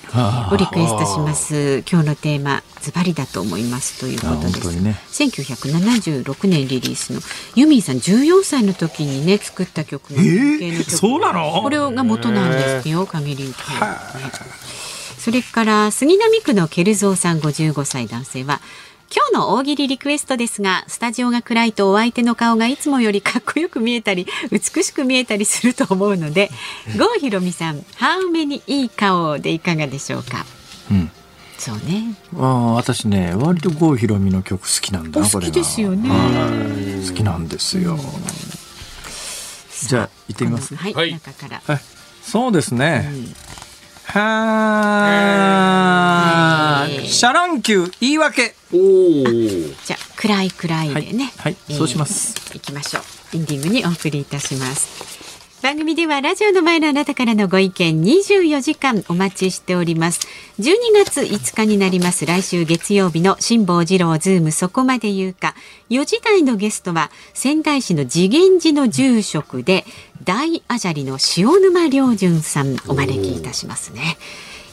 [0.52, 1.84] をリクエストします。
[1.90, 5.00] 今日のテーマズバリだと思いますということあです、ね。
[5.10, 7.20] 1976年リリースの
[7.56, 10.92] ユミンさん14歳の時にね作った曲が原型の曲。
[10.92, 11.62] そうなの？
[11.62, 14.00] これが元なんですよ陰りゆく部屋、
[15.18, 18.62] それから杉並区のケルゾーさん55歳男性は
[19.10, 26.50] 今日の大喜利リクエストですが、スタジオが暗いとお相手の顔がいつもよりかっこよく見えたり、美しく見えたりすると思うので、
[26.98, 30.46] 郷ひろみさん、ハウメにいい顔でいかがでしょうか？
[30.92, 31.12] うん。
[31.58, 32.16] そうね。
[32.38, 36.16] ああ、私ね、割と郷ひろみの曲好きなんだ好きですよねは
[37.06, 37.98] い好きなんですよ。
[39.88, 40.76] じゃあ、行ってみます？
[40.76, 41.62] はい、はい中から。
[41.66, 41.80] はい。
[42.22, 43.10] そうですね。
[44.10, 48.56] はーシャ乱Q 言い訳。
[48.74, 49.26] おお。
[49.26, 51.34] じゃあ暗い暗いでね。
[51.38, 53.04] はいはいそうします行きましょう。
[53.36, 55.17] エンディングにお送りいたします。
[55.68, 60.22] 番組ではラジオの前のあなたからのご意見24時間お待ちしております。
[60.62, 65.56] 12月5日になります来週月曜日の辛坊治郎ズームそこまで言うか
[65.90, 69.84] 4時台のゲストは仙台市の慈眼寺の住職で
[70.24, 74.18] 大阿闍梨の塩沼亮潤さんお招きいたしますね。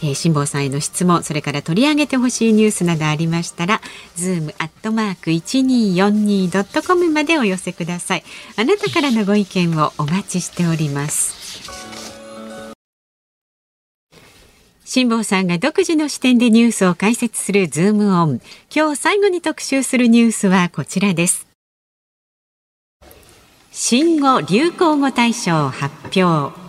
[0.05, 3.81] えー、辛坊さんへの質問それから取り上げてほしいニュースなどありましたら
[4.17, 8.25] ズームアットマーク一二四二ドットコムまでお寄せください。
[8.57, 11.43] あなたからのご意見をお待ちしております。
[14.85, 18.41] 辛坊さんが独自の視点でニュースを解説するズームオン
[18.75, 21.47] 今日最後に特集するニュースはこちらです。
[23.73, 26.64] 新語・流行語大賞発表。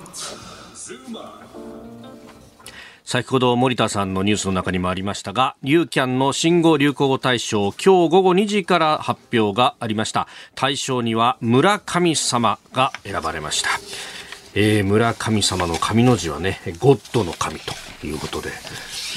[3.05, 10.27] 先ほど森田さんのニュースの中にもありましたが、ユーキャンの新語・流行語大賞、今日午後2時から発表がありました。
[10.55, 13.69] 大賞には村神様が選ばれました。
[14.57, 17.73] えー、村神様の神の字はね、ゴッドの神と
[18.07, 18.49] いうことで、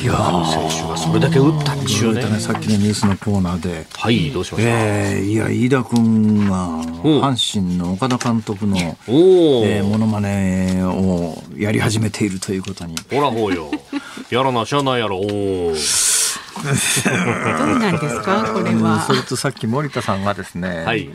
[0.03, 2.24] いや村上選手がそれだけ打ったんでしょうね。
[2.28, 3.86] ね、さっきのニュースのコーナーで。
[3.95, 6.82] はい、どうしました、えー、いや、飯田君が、うん
[7.22, 8.76] 阪神の岡田監督の、
[9.07, 12.97] おお、えー、モノマネをやり始めているということに。
[13.11, 13.70] ほらほうよ。
[14.30, 15.18] やらなしゃあないやろ。
[15.18, 18.51] おー どうなんですか？
[18.53, 21.09] これうんはそれとさっき森田さんがですね、はい。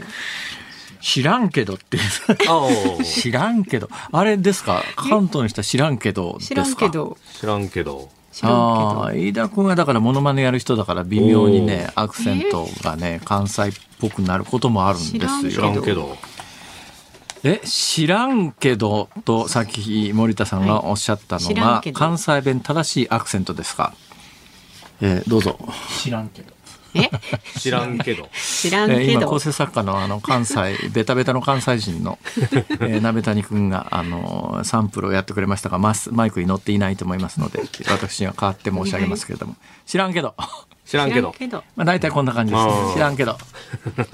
[1.04, 1.97] 知らんけどって
[3.04, 3.89] 知らんけど。
[4.14, 4.82] あれですか？
[4.95, 6.64] 関東の人は知らんけどですか？
[6.64, 6.89] 知らんけ。
[6.89, 8.10] ど知らんけど。
[8.41, 15.84] ああ、飯田君はだからモノマネやる人だから微妙にね、アクセントがね、関西っぽくなることもあるんです知らんよ。
[15.84, 16.18] けど。
[17.43, 23.93] え、知らんけどとさっき森田さんがおっしゃったのが、はい関西弁正しいアクセントですか？
[25.01, 25.60] えーどうぞ。
[26.01, 26.54] 知らんけど。
[26.95, 27.09] え
[27.59, 28.29] 知らんけど。
[28.33, 29.27] 知らんけど。
[29.27, 32.19] 構成作家のあの関西ベタベタの関西人の、
[32.81, 39.55] えー、鍋谷君があのサンプルをやってくれましたがマスマイクに乗っていないと思いますので私には代わって申し上げますけれども。
[39.85, 40.33] 知らんけど、
[40.85, 41.33] 知らんけど。
[41.49, 41.63] ど。
[41.75, 42.71] まあ、大体こんな感じです、ね。
[42.93, 43.37] 知らんけど。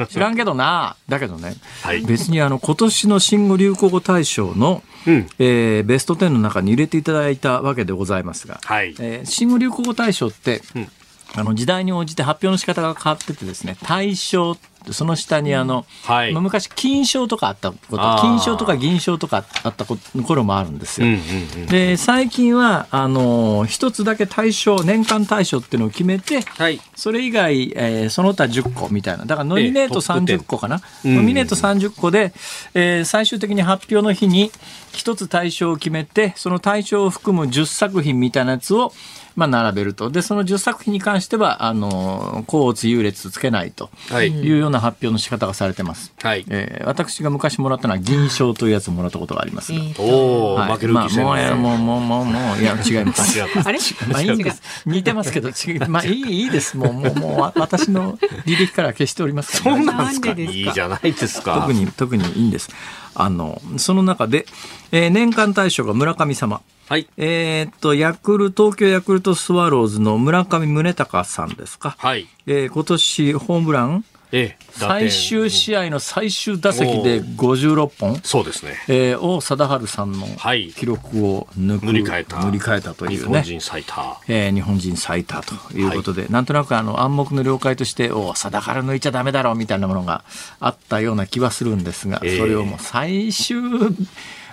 [0.09, 0.95] 知らんけどな。
[1.07, 2.01] だけどね、はい。
[2.01, 5.27] 別にあの今年の新語・流行語大賞の、うん。
[5.39, 8.95] えーベスト10の中に入れていただいたわけでございますが、はい。
[8.99, 10.91] えー新語・流行語大賞って、うん
[11.35, 14.57] あの時代に応じて発表の仕方が変わっててですね大賞
[14.91, 21.07] その下にあの、はいまあ昔金賞とかあったこと金賞とか銀賞とかあった頃もあるんですよ。
[21.07, 21.65] うんうんうん。
[21.67, 26.81] で最近はあの一つだけ大賞年間大賞っていうのを決めてはい。
[26.95, 32.33] それ以外、えーその他10個みたいなだからノミネートええトップ10 30個かな、うんノミネート30個で、
[32.73, 34.51] えー最終的に発表の日に
[34.91, 38.93] 一つ大賞を決めてその大賞を含む10作品みたいなやつを、
[39.39, 46.13] まあ、並べるとでその10作品に関してはあの甲乙優劣つけないとはいいうような発表の仕方がされてます。
[46.21, 46.45] はい。
[46.49, 49.79] えー私が昔もらったのは銀賞というやつをもらったことがありますが。
[49.99, 53.41] おお、はい負ける気せんまあ、もういやねもうもうもうもういや違います。
[53.41, 53.79] あれ？
[54.11, 54.61] まあいいんです。
[54.85, 55.87] 似てますけど、違う。
[55.89, 56.75] まあいい、いいです。
[56.77, 60.31] もう、もう、もう、わ私の履歴から消しておりますから、そうなんですか？
[60.31, 61.55] いいじゃないですか。
[61.61, 62.69] 特に、特にいいんです。
[63.15, 64.45] あの、その中で、
[64.91, 66.61] えー年間大賞が村上様。
[66.87, 67.07] はい。
[67.17, 71.95] えーっと、ヤクルト、東京ヤクルトスワローズの村上宗隆さんですか。
[71.99, 72.27] はい。
[72.47, 74.57] えー今年ホームラン、ええ。
[74.71, 78.19] 最終試合の最終打席で56本。
[78.23, 78.75] そうですね。
[78.87, 82.45] えー、王貞治さんのはい記録を抜く、塗り替えた。
[82.45, 83.17] 塗り替えたというね。
[83.17, 84.21] 日本人最多。
[84.27, 90.23] えー日本人最多ということで、なんとなくあの暗黙の了解として、お定から抜いちゃダメだろうみたいなものが
[90.59, 93.57] あったような気はするんですが、ええそれをもう最終、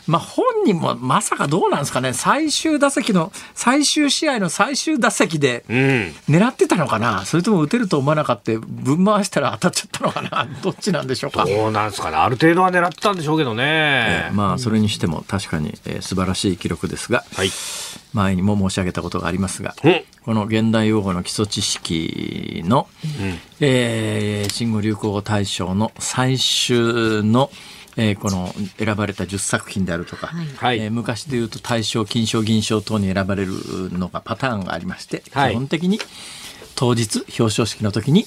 [0.07, 5.77] まあ本人もまさかどうなんですかね、最終打席の、最終試合の最終打席でうん。
[6.29, 11.45] 狙ってたのかな、それとも打てると思わなかった、ぶん回したら当たっちゃったのかな、 どっちなんでしょうか。
[11.45, 12.17] どうなんですかね。
[12.17, 14.31] ある程度は狙ってたんでしょうけどね。
[14.33, 17.51] まあそれにしても確かに、えー素晴らしい記録ですが、はい。
[18.13, 20.01] 前にも申し上げたことがありますが、うん。
[20.25, 22.87] この現代用語の基礎知識の、
[23.61, 27.51] えー新語・流行語大賞の最終の、
[27.97, 30.29] えーこの選ばれた10作品であるとか、
[30.59, 30.79] はい。
[30.79, 33.53] えー昔で言うと大賞、金賞、銀賞等に選ばれる
[33.93, 35.53] のがパターンがありまして、はい。
[35.53, 35.99] 基本的に
[36.75, 38.27] 当日表彰式の時に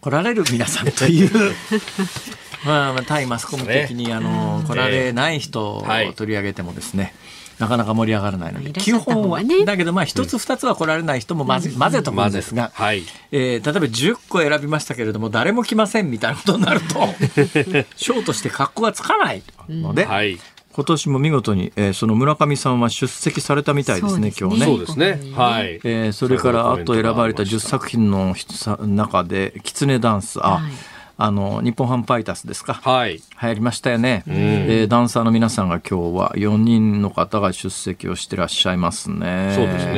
[0.00, 1.54] 来られる皆さんという
[2.64, 5.86] まあまあ対マスコミ的にあの来られない人を
[6.16, 7.14] 取り上げてもですね、
[7.62, 13.04] なかなか盛り上がらないので、基本は、がねだけどまあ一つ二つは来られない人も混ぜ,、混ぜとくんですが、はい。
[13.30, 17.08] えー例えば10個選びましたけれども誰も来ませんみたいなことになると
[17.96, 20.40] 賞として格好がつかないので、はい。
[20.72, 24.66] 今年も見事に、えーその村上さんは出席されたみたいですねすね今日ね。
[24.66, 25.20] そうですね。
[25.36, 25.80] はい。
[25.84, 30.72] えーそれからあと選ばれた10ありました作品のさ中で「キツネダンス」あ、はい
[31.16, 33.16] あの日本ハムファイターズですか、はい。
[33.16, 39.52] 流行りましたよね、えーダンサーの皆さんが今日は4人の方が出席をしてらっしゃいますね。
[39.54, 39.92] そうですね。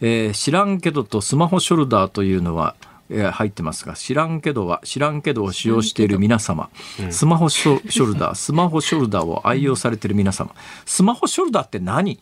[0.00, 2.74] えー知らんけどとスマホショルダーというのは、
[3.10, 6.68] えー入ってますが、知らんけどは知らんけどを使用している皆様、
[7.10, 10.54] スマホショショルダー、スマホショルダーを愛用されている皆様、
[10.84, 12.18] スマホショルダーって何？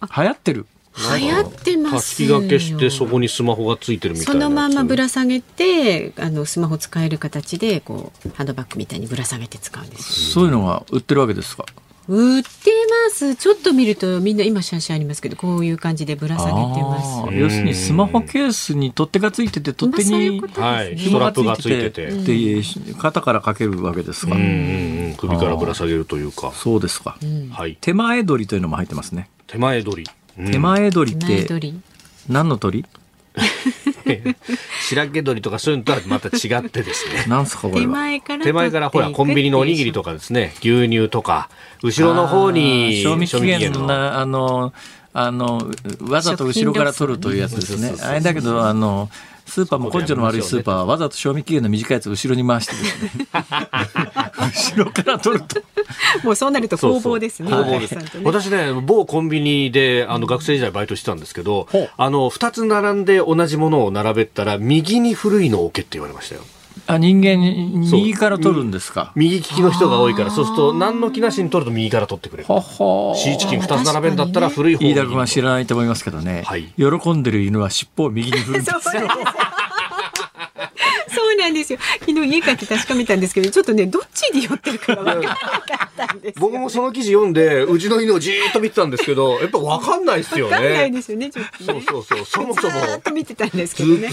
[0.00, 2.40] 流行ってる流行ってまたすよ。
[2.40, 4.32] すき掛けしてそこにスマホがついてるみたいな。
[4.32, 11.64] そのまんまぶら下げてあのスマホ使える形でこうハンドバッグみたいにぶら下げて使うんですそういうのが売ってるわけですか？
[12.08, 12.48] 売って
[13.08, 13.36] ます。
[13.36, 17.34] ちょっと見るとみんな今写真ありますけどこういう感じでぶら下げてます。
[17.34, 22.10] 要するにスマホケースに取っ手がついてて、取っ手にまあねストラップがついてて。
[22.10, 22.62] で
[22.98, 25.14] 肩からかけるわけですか、うんうんうん。
[25.16, 26.50] 首からぶら下げるというか。
[26.52, 27.16] そうですか、
[27.52, 27.78] はい。
[27.80, 30.10] 手前取りというのも入ってますね、手前取り。
[30.38, 30.50] うん。
[30.50, 31.62] 手前取りって
[32.28, 32.84] 何の鳥？
[34.88, 37.24] 白毛鳥とかそういうのとはまた違ってですね。
[37.28, 40.54] なんすかこれ手は前から手前からほらコンビニのおにぎりとかですね。
[40.60, 41.48] 牛乳とか。
[41.82, 44.72] 後ろの方に賞味期限のなあの
[45.14, 45.70] あの
[46.00, 47.94] わざと後ろから取るというやつですね。
[48.02, 49.08] あれだけどあの
[49.46, 53.26] スーパーも根性の悪いスーパーはわざと賞味期限の短いやつを後ろに回してですね
[54.74, 55.62] 後ろから取ると。
[56.24, 57.50] もうそうなると工房ですね
[58.24, 58.72] 私ね。
[58.82, 61.90] 某コンビニであの学生時代バイトしてたんですけどほう。
[61.96, 66.42] あの2つ並んで同じものを並べたら右に古いのを置けって言われましたよ
[66.86, 67.36] あ人間
[67.90, 69.12] 右から取るんですか？
[69.14, 72.52] 右利きの人が多いからそうすると何の気なしに取ると右から取ってくれる。
[72.52, 76.72] ははシーチキン2つ並べんだったら古い方飯田君は知ららないと思いますけどね、はい。
[76.76, 79.02] 喜んでる犬は尻尾を右に振るんですよ。
[81.42, 81.78] そうなんですよ。
[82.00, 86.40] 昨日家帰って確かめたんですけどちょっとねどっちに寄ってるかが分からなかったんですよ。
[86.40, 92.24] 僕もその記事読んでうちの犬をじーっと見てたんですけどやっぱ分かんないですよ分かんないねですよねちょっとそうねそうそう。
[92.24, 92.70] そもそも。
[92.70, 94.10] ずーっと見てたんですけずどね。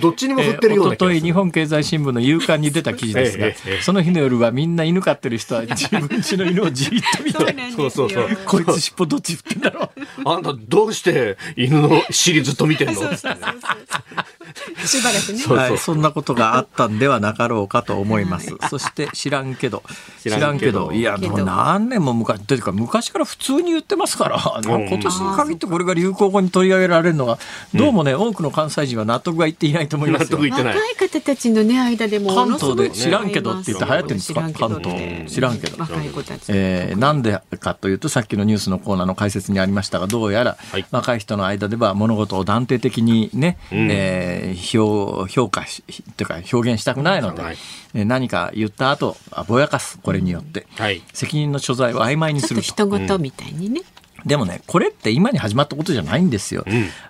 [0.00, 1.20] どっちにも振ってるような気がする。
[1.20, 3.82] 日日本経済新聞の夕刊に出た記事ですが、ええええ。
[3.82, 8.38] その日の夜はみんな犬飼ってる人は自分 家の犬をじーっと見てそうそうそうそう。
[8.44, 9.90] こいつ尻尾どっち振ってんだろ
[10.24, 10.28] う。
[10.28, 12.94] あんたどうして犬の尻ずっと見てんの？
[12.94, 14.86] そうそうそうそう。
[14.86, 15.38] しばらくね。
[15.38, 18.54] そうはい、そんなことがあったんではなかろうかと思います。
[18.70, 19.82] そして知らんけど、
[20.22, 27.38] 知らんけど、いや、もう何年も昔、というか昔から普通に言ってますから、今年に限ってこれが流行語に取り上げられるのが、
[27.74, 30.38] どうもね、多くの関西人は納得がいっていないと思いますよ。
[30.38, 30.52] 納得い。
[30.52, 30.74] ってない。
[30.76, 34.40] 若い方たちのね間でも関東で知らんけどって言って流行ってるんですか？
[34.40, 35.32] 関東。
[35.34, 35.76] 知らんけど。
[35.78, 36.42] 若い子たち。
[36.48, 40.84] えーなんでかというとさっきのニュースのコーナーの解説にありましたがどうやらはい。
[40.90, 45.82] 若い人の間では物事を断定的にね、えー評評価し
[46.16, 47.56] というか表現したくないので、はい。
[47.94, 51.02] えー何か言った後あぼやかすこれによって、はい。
[51.12, 52.86] 責任の所在を曖昧にちょっとすると。
[52.86, 53.82] 人事みたいにね、
[54.26, 56.64] でもね、これって今に始まったことじゃないんですよ。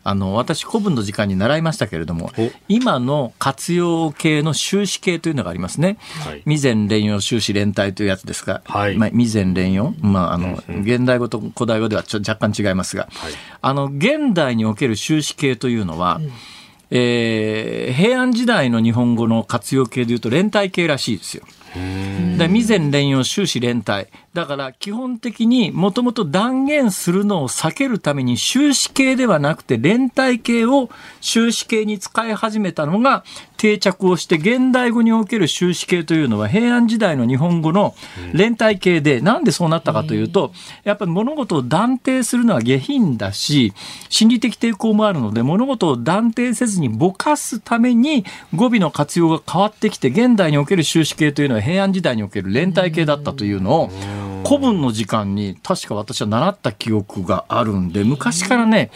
[0.05, 5.97] あの、私、古文の時間に習いましたけれどもお、今の活用形の収支形というのがありますね。
[6.25, 6.41] はい。
[6.41, 8.99] 未然連用収支連帯というやつですが、はい。
[8.99, 13.33] まあ、未然連用、まあ、あの、現代語と古代語ではちょ若干違いますが、はい。
[13.63, 16.21] あの、現代における収支形というのは、
[16.91, 21.45] えー平安時代の日本語の活用形でいうと連帯形らしいですよ。
[22.37, 24.07] で未然連用終始連帯。
[24.37, 30.91] だから基本的にもともと断言するのを避けるために終止形ではなくて連帯形を
[31.23, 33.25] 終止形に使い始めたのが
[33.57, 37.95] 定着をして現代語における終止形というのは平安時代の日本語の
[38.35, 40.53] 連帯形でなんでそうなったかというと
[40.85, 43.73] やっぱり物事を断定するのは下品だし
[44.11, 53.91] 心理的抵抗もあるので物事を断定せずにぼかすために語尾の活用が変わってきて現代における終止形というのは平安時代における連帯系だったというのを
[54.47, 58.93] 古文の時間に確か私は習った記憶があるんで昔からね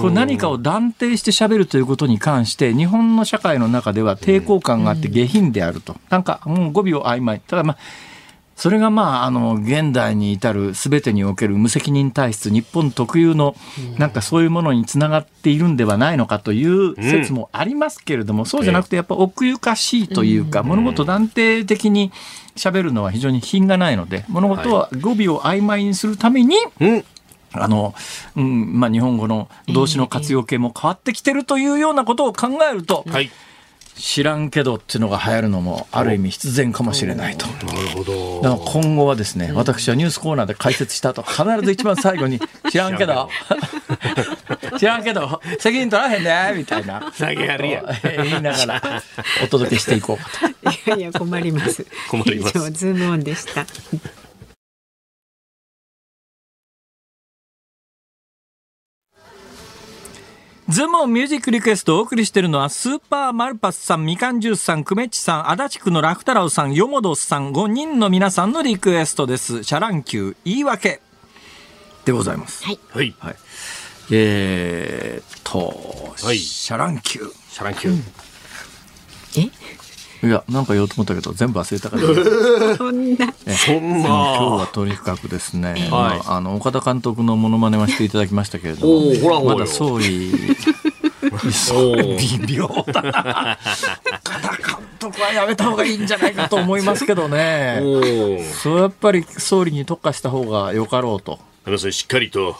[0.00, 5.94] これ何かを断定してしゃべるということに関して日本の社会の中では抵抗感があって下品であると。
[6.08, 7.40] なんかもう語尾を曖昧。
[7.46, 7.78] ただまあ
[8.60, 13.56] それがまあ、あの、現代に至る全てにおける無責任体質、日本特有の、
[13.96, 22.12] なんかそういうものにつながっているんではないのかという説もありますけれども、そうじゃなくてやっぱ奥ゆかしいというか、物事断定的に
[22.54, 27.04] 喋るのは非常に品がないので、物事は語尾を曖昧にするために、うん。
[27.52, 27.94] あの、
[28.36, 33.30] うん、まあ、日本語の動詞の活用形も変わってきてるというようなことを考えると、はい。
[34.00, 37.46] 知らんけどっていうのが流行るのもある意味必然かもしれないと。
[37.46, 38.40] なるほど。
[38.42, 42.40] だから今後はですね、私はニュースコーナーで解説した後、必ず一番最後に、
[42.70, 43.28] 知らんけど、
[44.78, 47.12] 知らんけど、責任取らへんね、みたいな。
[47.16, 47.84] 投げやりや。
[48.02, 49.02] 言いながら
[49.44, 50.70] お届けしていこうかと。
[50.70, 51.86] いやいや困ります。
[52.10, 53.66] 困ります以上ズームオンでした。
[60.70, 69.64] ズームミュージックリクエストをお送りしているのは、スーパーマルパスさん、みかんジュースさん、くめっちさん、足立区のラフタラウさん、よもどさん、5人の皆さんのリクエストです。
[69.64, 71.00] シャ乱Q、言い訳。
[72.04, 72.64] でございます。
[72.64, 72.78] はい。
[72.88, 73.14] はい。
[73.18, 73.36] はい。
[74.12, 75.58] えーっと、
[76.24, 77.32] はいシャ乱Q。
[77.52, 78.02] シャ乱Q。
[79.46, 79.50] え？
[80.22, 82.76] いや、なんか言おうと思ったけど、全部忘れたから。
[82.76, 83.32] そんな。
[83.56, 84.66] そん今日はな。
[84.66, 90.32] とにかくですね、はいまあ、あの岡田監督のモノマネはしていただきましたけれどもおーほらほらよまだ総理
[91.52, 93.58] そう微妙だな
[94.24, 98.42] 岡田監督はやめた方がいいんじゃないかと思いますけどねおお。
[98.42, 101.38] そうやっぱり総理に特化した方がよかろうと
[101.90, 102.56] しっかりと、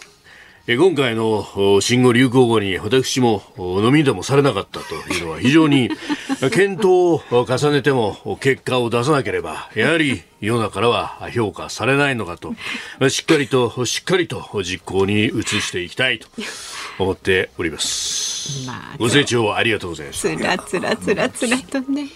[0.66, 5.90] え今回のお新語・流行語に私もお飲みでもされなかったというのは非常に
[6.52, 12.54] 検討を重ねても結果を出さなければやはり世の中からは評価されないのかと
[13.08, 16.28] しっかりとしっかりと実行に移していきたいと
[16.98, 18.66] 思っております。
[18.66, 20.20] まあご清聴ありがとうございます。
[20.20, 22.08] つらつらつらつらとね。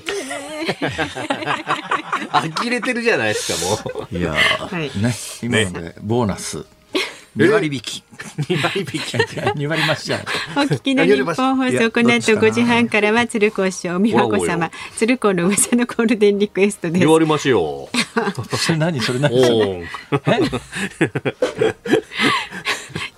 [2.60, 4.16] 呆れてるじゃないですかもう。
[4.16, 6.64] いやー、はいね今のでボーナス
[7.36, 8.04] 2割引き。
[8.38, 9.16] 2割引き。
[9.16, 10.26] 2割増しじゃない。
[10.56, 17.00] お聞きの日本放送この後5時半からは鶴子師匠美和子様鶴子の噂のゴールデンリクエストです。
[17.00, 17.10] 言。
[17.10, 17.88] われましょ
[18.56, 19.00] それ何？
[19.00, 19.36] それ何？
[19.36, 19.44] う。
[19.44, 20.38] それ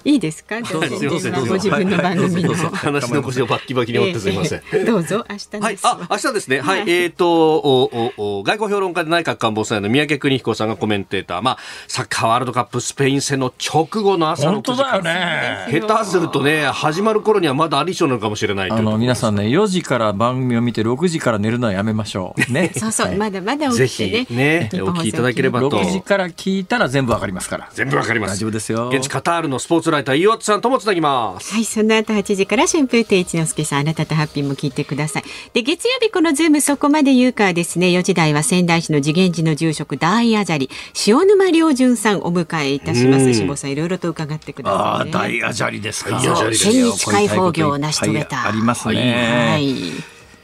[0.06, 0.62] いいですか？
[0.62, 2.54] じゃあどうぞ全然どうぞご自分の番組の。
[2.54, 4.58] 話の腰をバッキバキに折ってすみません。
[4.60, 5.98] ええどうぞ明日はい、ですわ。
[6.02, 6.60] あ、明日ですね。
[6.60, 24.68] はい、はいえっ、とおおお、外交評論家で内閣官房参与の三宅邦彦さんがコメンテーター、まあ、サッカーワールドカップスペイン戦の直後の朝の9時本当だよね下手するとね、始まる頃にはまだアディショナルかもしれないあの皆さんね4時から番組を見て6時から寝るのはやめましょうね そうそう、はいまだまだぜ起きてひね。
[24.72, 25.70] ね、お聞きいただければと。
[25.70, 28.34] 6時から聞いたら全部わかりますから全部わかります。
[28.34, 31.54] 大丈夫ですよ現地カタールのスポーツライター、岩津さんともつなぎます。
[31.54, 35.24] はい、その後8時から春風亭一之輔さん、あなたとハッピーも聞いてください。
[35.54, 40.70] で、月曜日このズームそこまで言うかはですね、4時台は仙台市の慈眼寺の住職大阿闍梨、
[41.06, 43.32] 塩沼亮潤さんお迎えいたします。
[43.32, 45.40] 下さんいろいろと伺ってくだああさい、ね。
[45.40, 48.46] 大アジャリですか大アジャリです千日開放業を成し遂げた。
[48.46, 49.74] ありますね、はい。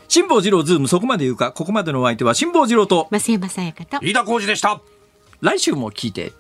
[0.09, 3.99] 辛坊治郎ズームそこまで言うかここまでのお相手は辛坊治郎と増山さやかと。
[4.03, 4.81] 飯田浩二でした。
[5.41, 6.33] 来週も聞いて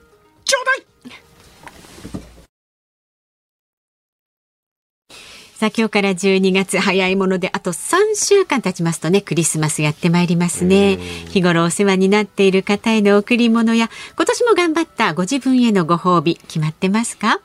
[5.62, 10.96] さあ今日から12月早いものであと3週間経ちますとねクリスマスやってまいりますね。
[10.96, 17.38] 日頃お世話になっている方への贈り物や今年も頑張ったご自分へのご褒美決まってますか？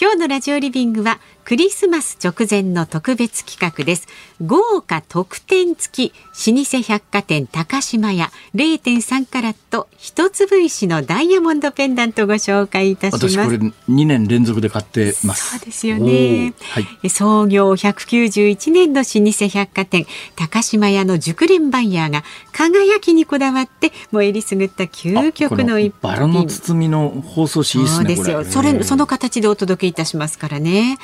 [0.00, 4.06] 今日のラジオリビングはクリスマス直前の特別企画です
[4.44, 6.12] 豪華特典付き
[6.54, 16.54] 老舗百貨店高島屋0.3カラット一粒石のダイヤモンドペンダントをご紹介いたします私これ2年連続で買ってますそうですよね。
[16.60, 22.22] はい創業191年の老舗百貨店高島屋の熟練バイヤーが
[22.52, 26.48] 輝きにこだわってもうえりすぐった究極の一バラの品。
[26.48, 28.44] 包みの放送紙いいですねそうですよ。
[28.44, 30.98] それその形でお届けいたしますからね。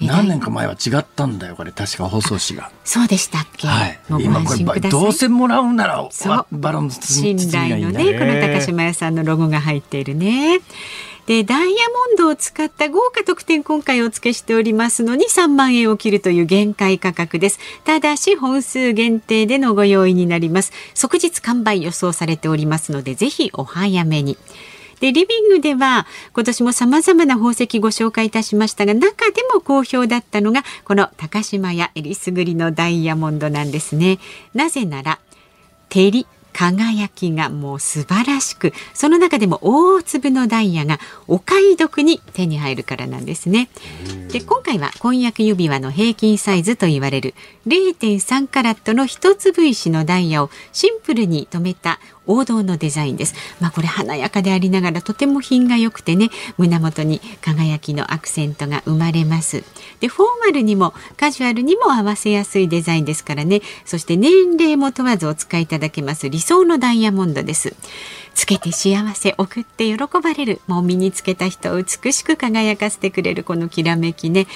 [0.00, 3.66] え何年か前は違ったんだよこれ確か放送紙がそうでしたっけ？
[3.68, 4.54] はい今こ。
[4.74, 10.60] れどうせもらうならそうバラの包み信頼のね、この高島屋さんのロゴが入っているね。
[11.26, 17.60] で、ダイヤモンドを使った豪華特典今回お付けしておりますのに3万円を切るという限界価格です。
[17.84, 20.72] ただし本数限定でのご用意になります。
[20.94, 24.38] 即日完売予想されておりますので、ぜひお早めに。
[25.00, 34.18] でリビングでは今年も様々な宝石ご紹介いたしましたが中でも好評だったのがこの高島屋えりすぐりのダイヤモンドなんですね。
[34.54, 35.18] なぜなら
[35.88, 43.68] 照り輝きがもう素晴らしくその中でも大粒のダイヤがお買い得に手に入るからなんですね。
[44.30, 47.34] で今回は婚約指輪の平均サイズと言われる
[47.66, 53.34] 0.3カラットの一粒石のダイヤをシンプルに留めた王道のデザインです。
[53.60, 59.64] まあこれ華やかでありながらとても品が良くてね胸元に輝きのアクセントが生まれます。
[60.00, 67.74] でフォーマルにもカジュアルにも合わせやすいデザインですからねそして年齢も問わずお使いいただけます理想のダイヤモンドです。
[68.34, 74.46] つけて幸せ送って喜ばれるもう身につけた人を美しく輝かせてくれるこのきらめきね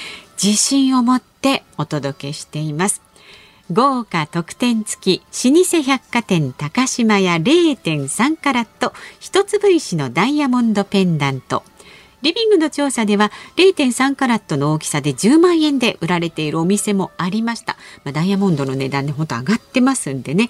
[0.43, 3.03] 自信を持ってお届けしています
[3.73, 11.63] 豪華特典付き老舗百貨店高島屋0.3カラット一粒石のダイヤモンドペンダント
[12.21, 17.77] リビングの調査では0.3カラットの大きさで10万円で売られているお店もありました。
[18.03, 20.49] まあ、ダイヤモンドの値段で本当上がってますんでね。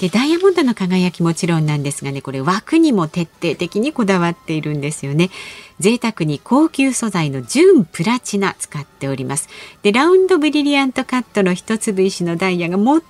[0.01, 5.31] でダイヤモンドの輝きもちろんなんですがねこれ枠にも徹底的にこだわっているんですよね。
[5.81, 9.49] 贅沢に高級素材の純プラチナ使っております。
[9.83, 13.03] でラウンドブリリアントカットの一粒石のダイヤが最も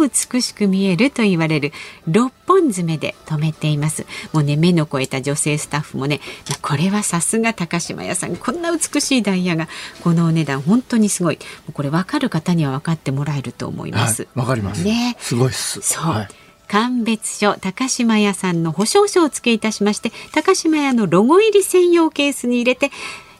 [0.00, 1.72] 美しく見えると言われる
[2.08, 4.06] 6本爪で留めています。
[4.32, 6.20] もうね目の超えた女性スタッフもね
[6.62, 8.36] これはさすが高島屋さん。
[8.36, 9.68] こんな美しいダイヤが
[10.02, 11.38] このお値段本当にすごい。
[11.72, 14.28] これ分かる方には分かってもらえると思います。
[14.34, 14.84] わ、はい、かります。
[14.84, 15.16] ね。
[15.18, 15.80] すごいす。
[15.80, 16.43] そう、はい
[16.74, 22.90] 鑑別書高島屋さんの保証書を付けいたしまして高島屋のロゴ入り専用ケースに入れて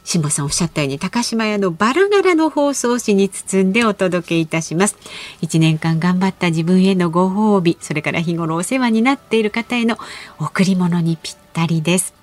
[0.05, 4.95] 辛坊さんおっしゃったように高島屋のバラ柄の包装紙に包んでお届けいたします。
[5.41, 9.97] 一年間頑張った自分へのご褒美それから日頃お世話になっている方への
[10.39, 12.13] 贈り物にぴったりです。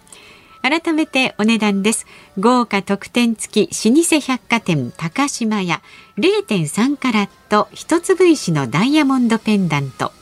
[0.62, 2.06] 改めてお値段です。
[2.38, 5.82] 豪華特典付き老舗百貨店高島屋
[6.16, 10.12] 0.3カラット一粒石のダイヤモンドペンダント。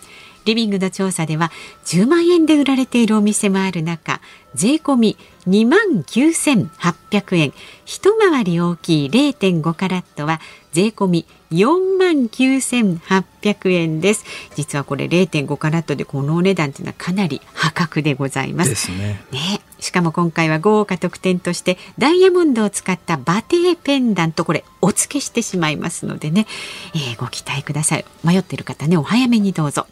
[0.51, 1.53] リビングの調査では
[1.85, 4.21] 10万円で売られているお店もある中
[4.55, 5.17] 税込み
[5.47, 7.53] 2万9800円。
[7.85, 10.41] 一回り大きい0.5カラットは
[10.73, 14.25] 税込み4万9800円です。
[14.55, 18.71] 実はこれ0.5カラットでこのお値段というのはかなり破格でございます。
[18.71, 19.21] ですね。
[19.33, 19.61] ね。
[19.81, 26.47] しかも今回は豪華特典としてダイヤモンドを使ったバテーペンダントこれお付けしてしまいますのでね、
[26.95, 28.05] えー、ご期待ください。
[28.23, 29.87] 迷っている方ねお早めにどうぞ。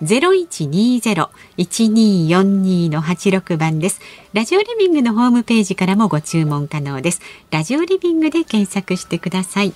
[0.02, 4.00] 0120-1242の86番です。
[4.34, 7.22] ラジオリビングのホームページからもご注文可能です。
[7.52, 9.74] ラジオリビングで検索してください。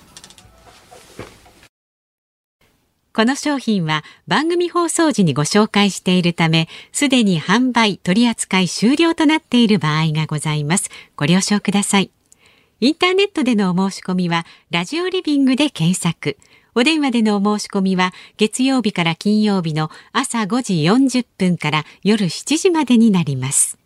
[3.12, 10.90] この商品は番組放送時にご紹介しているため、すでに販売取扱い終了となっている場合がございます。
[11.14, 12.10] ご了承ください。
[12.80, 16.36] インターネットでのお申し込みは、ラジオリビングで検索。
[16.76, 23.83] お電話でのお申し込みは、月曜日から金曜日の朝5時40分から夜7時までになります。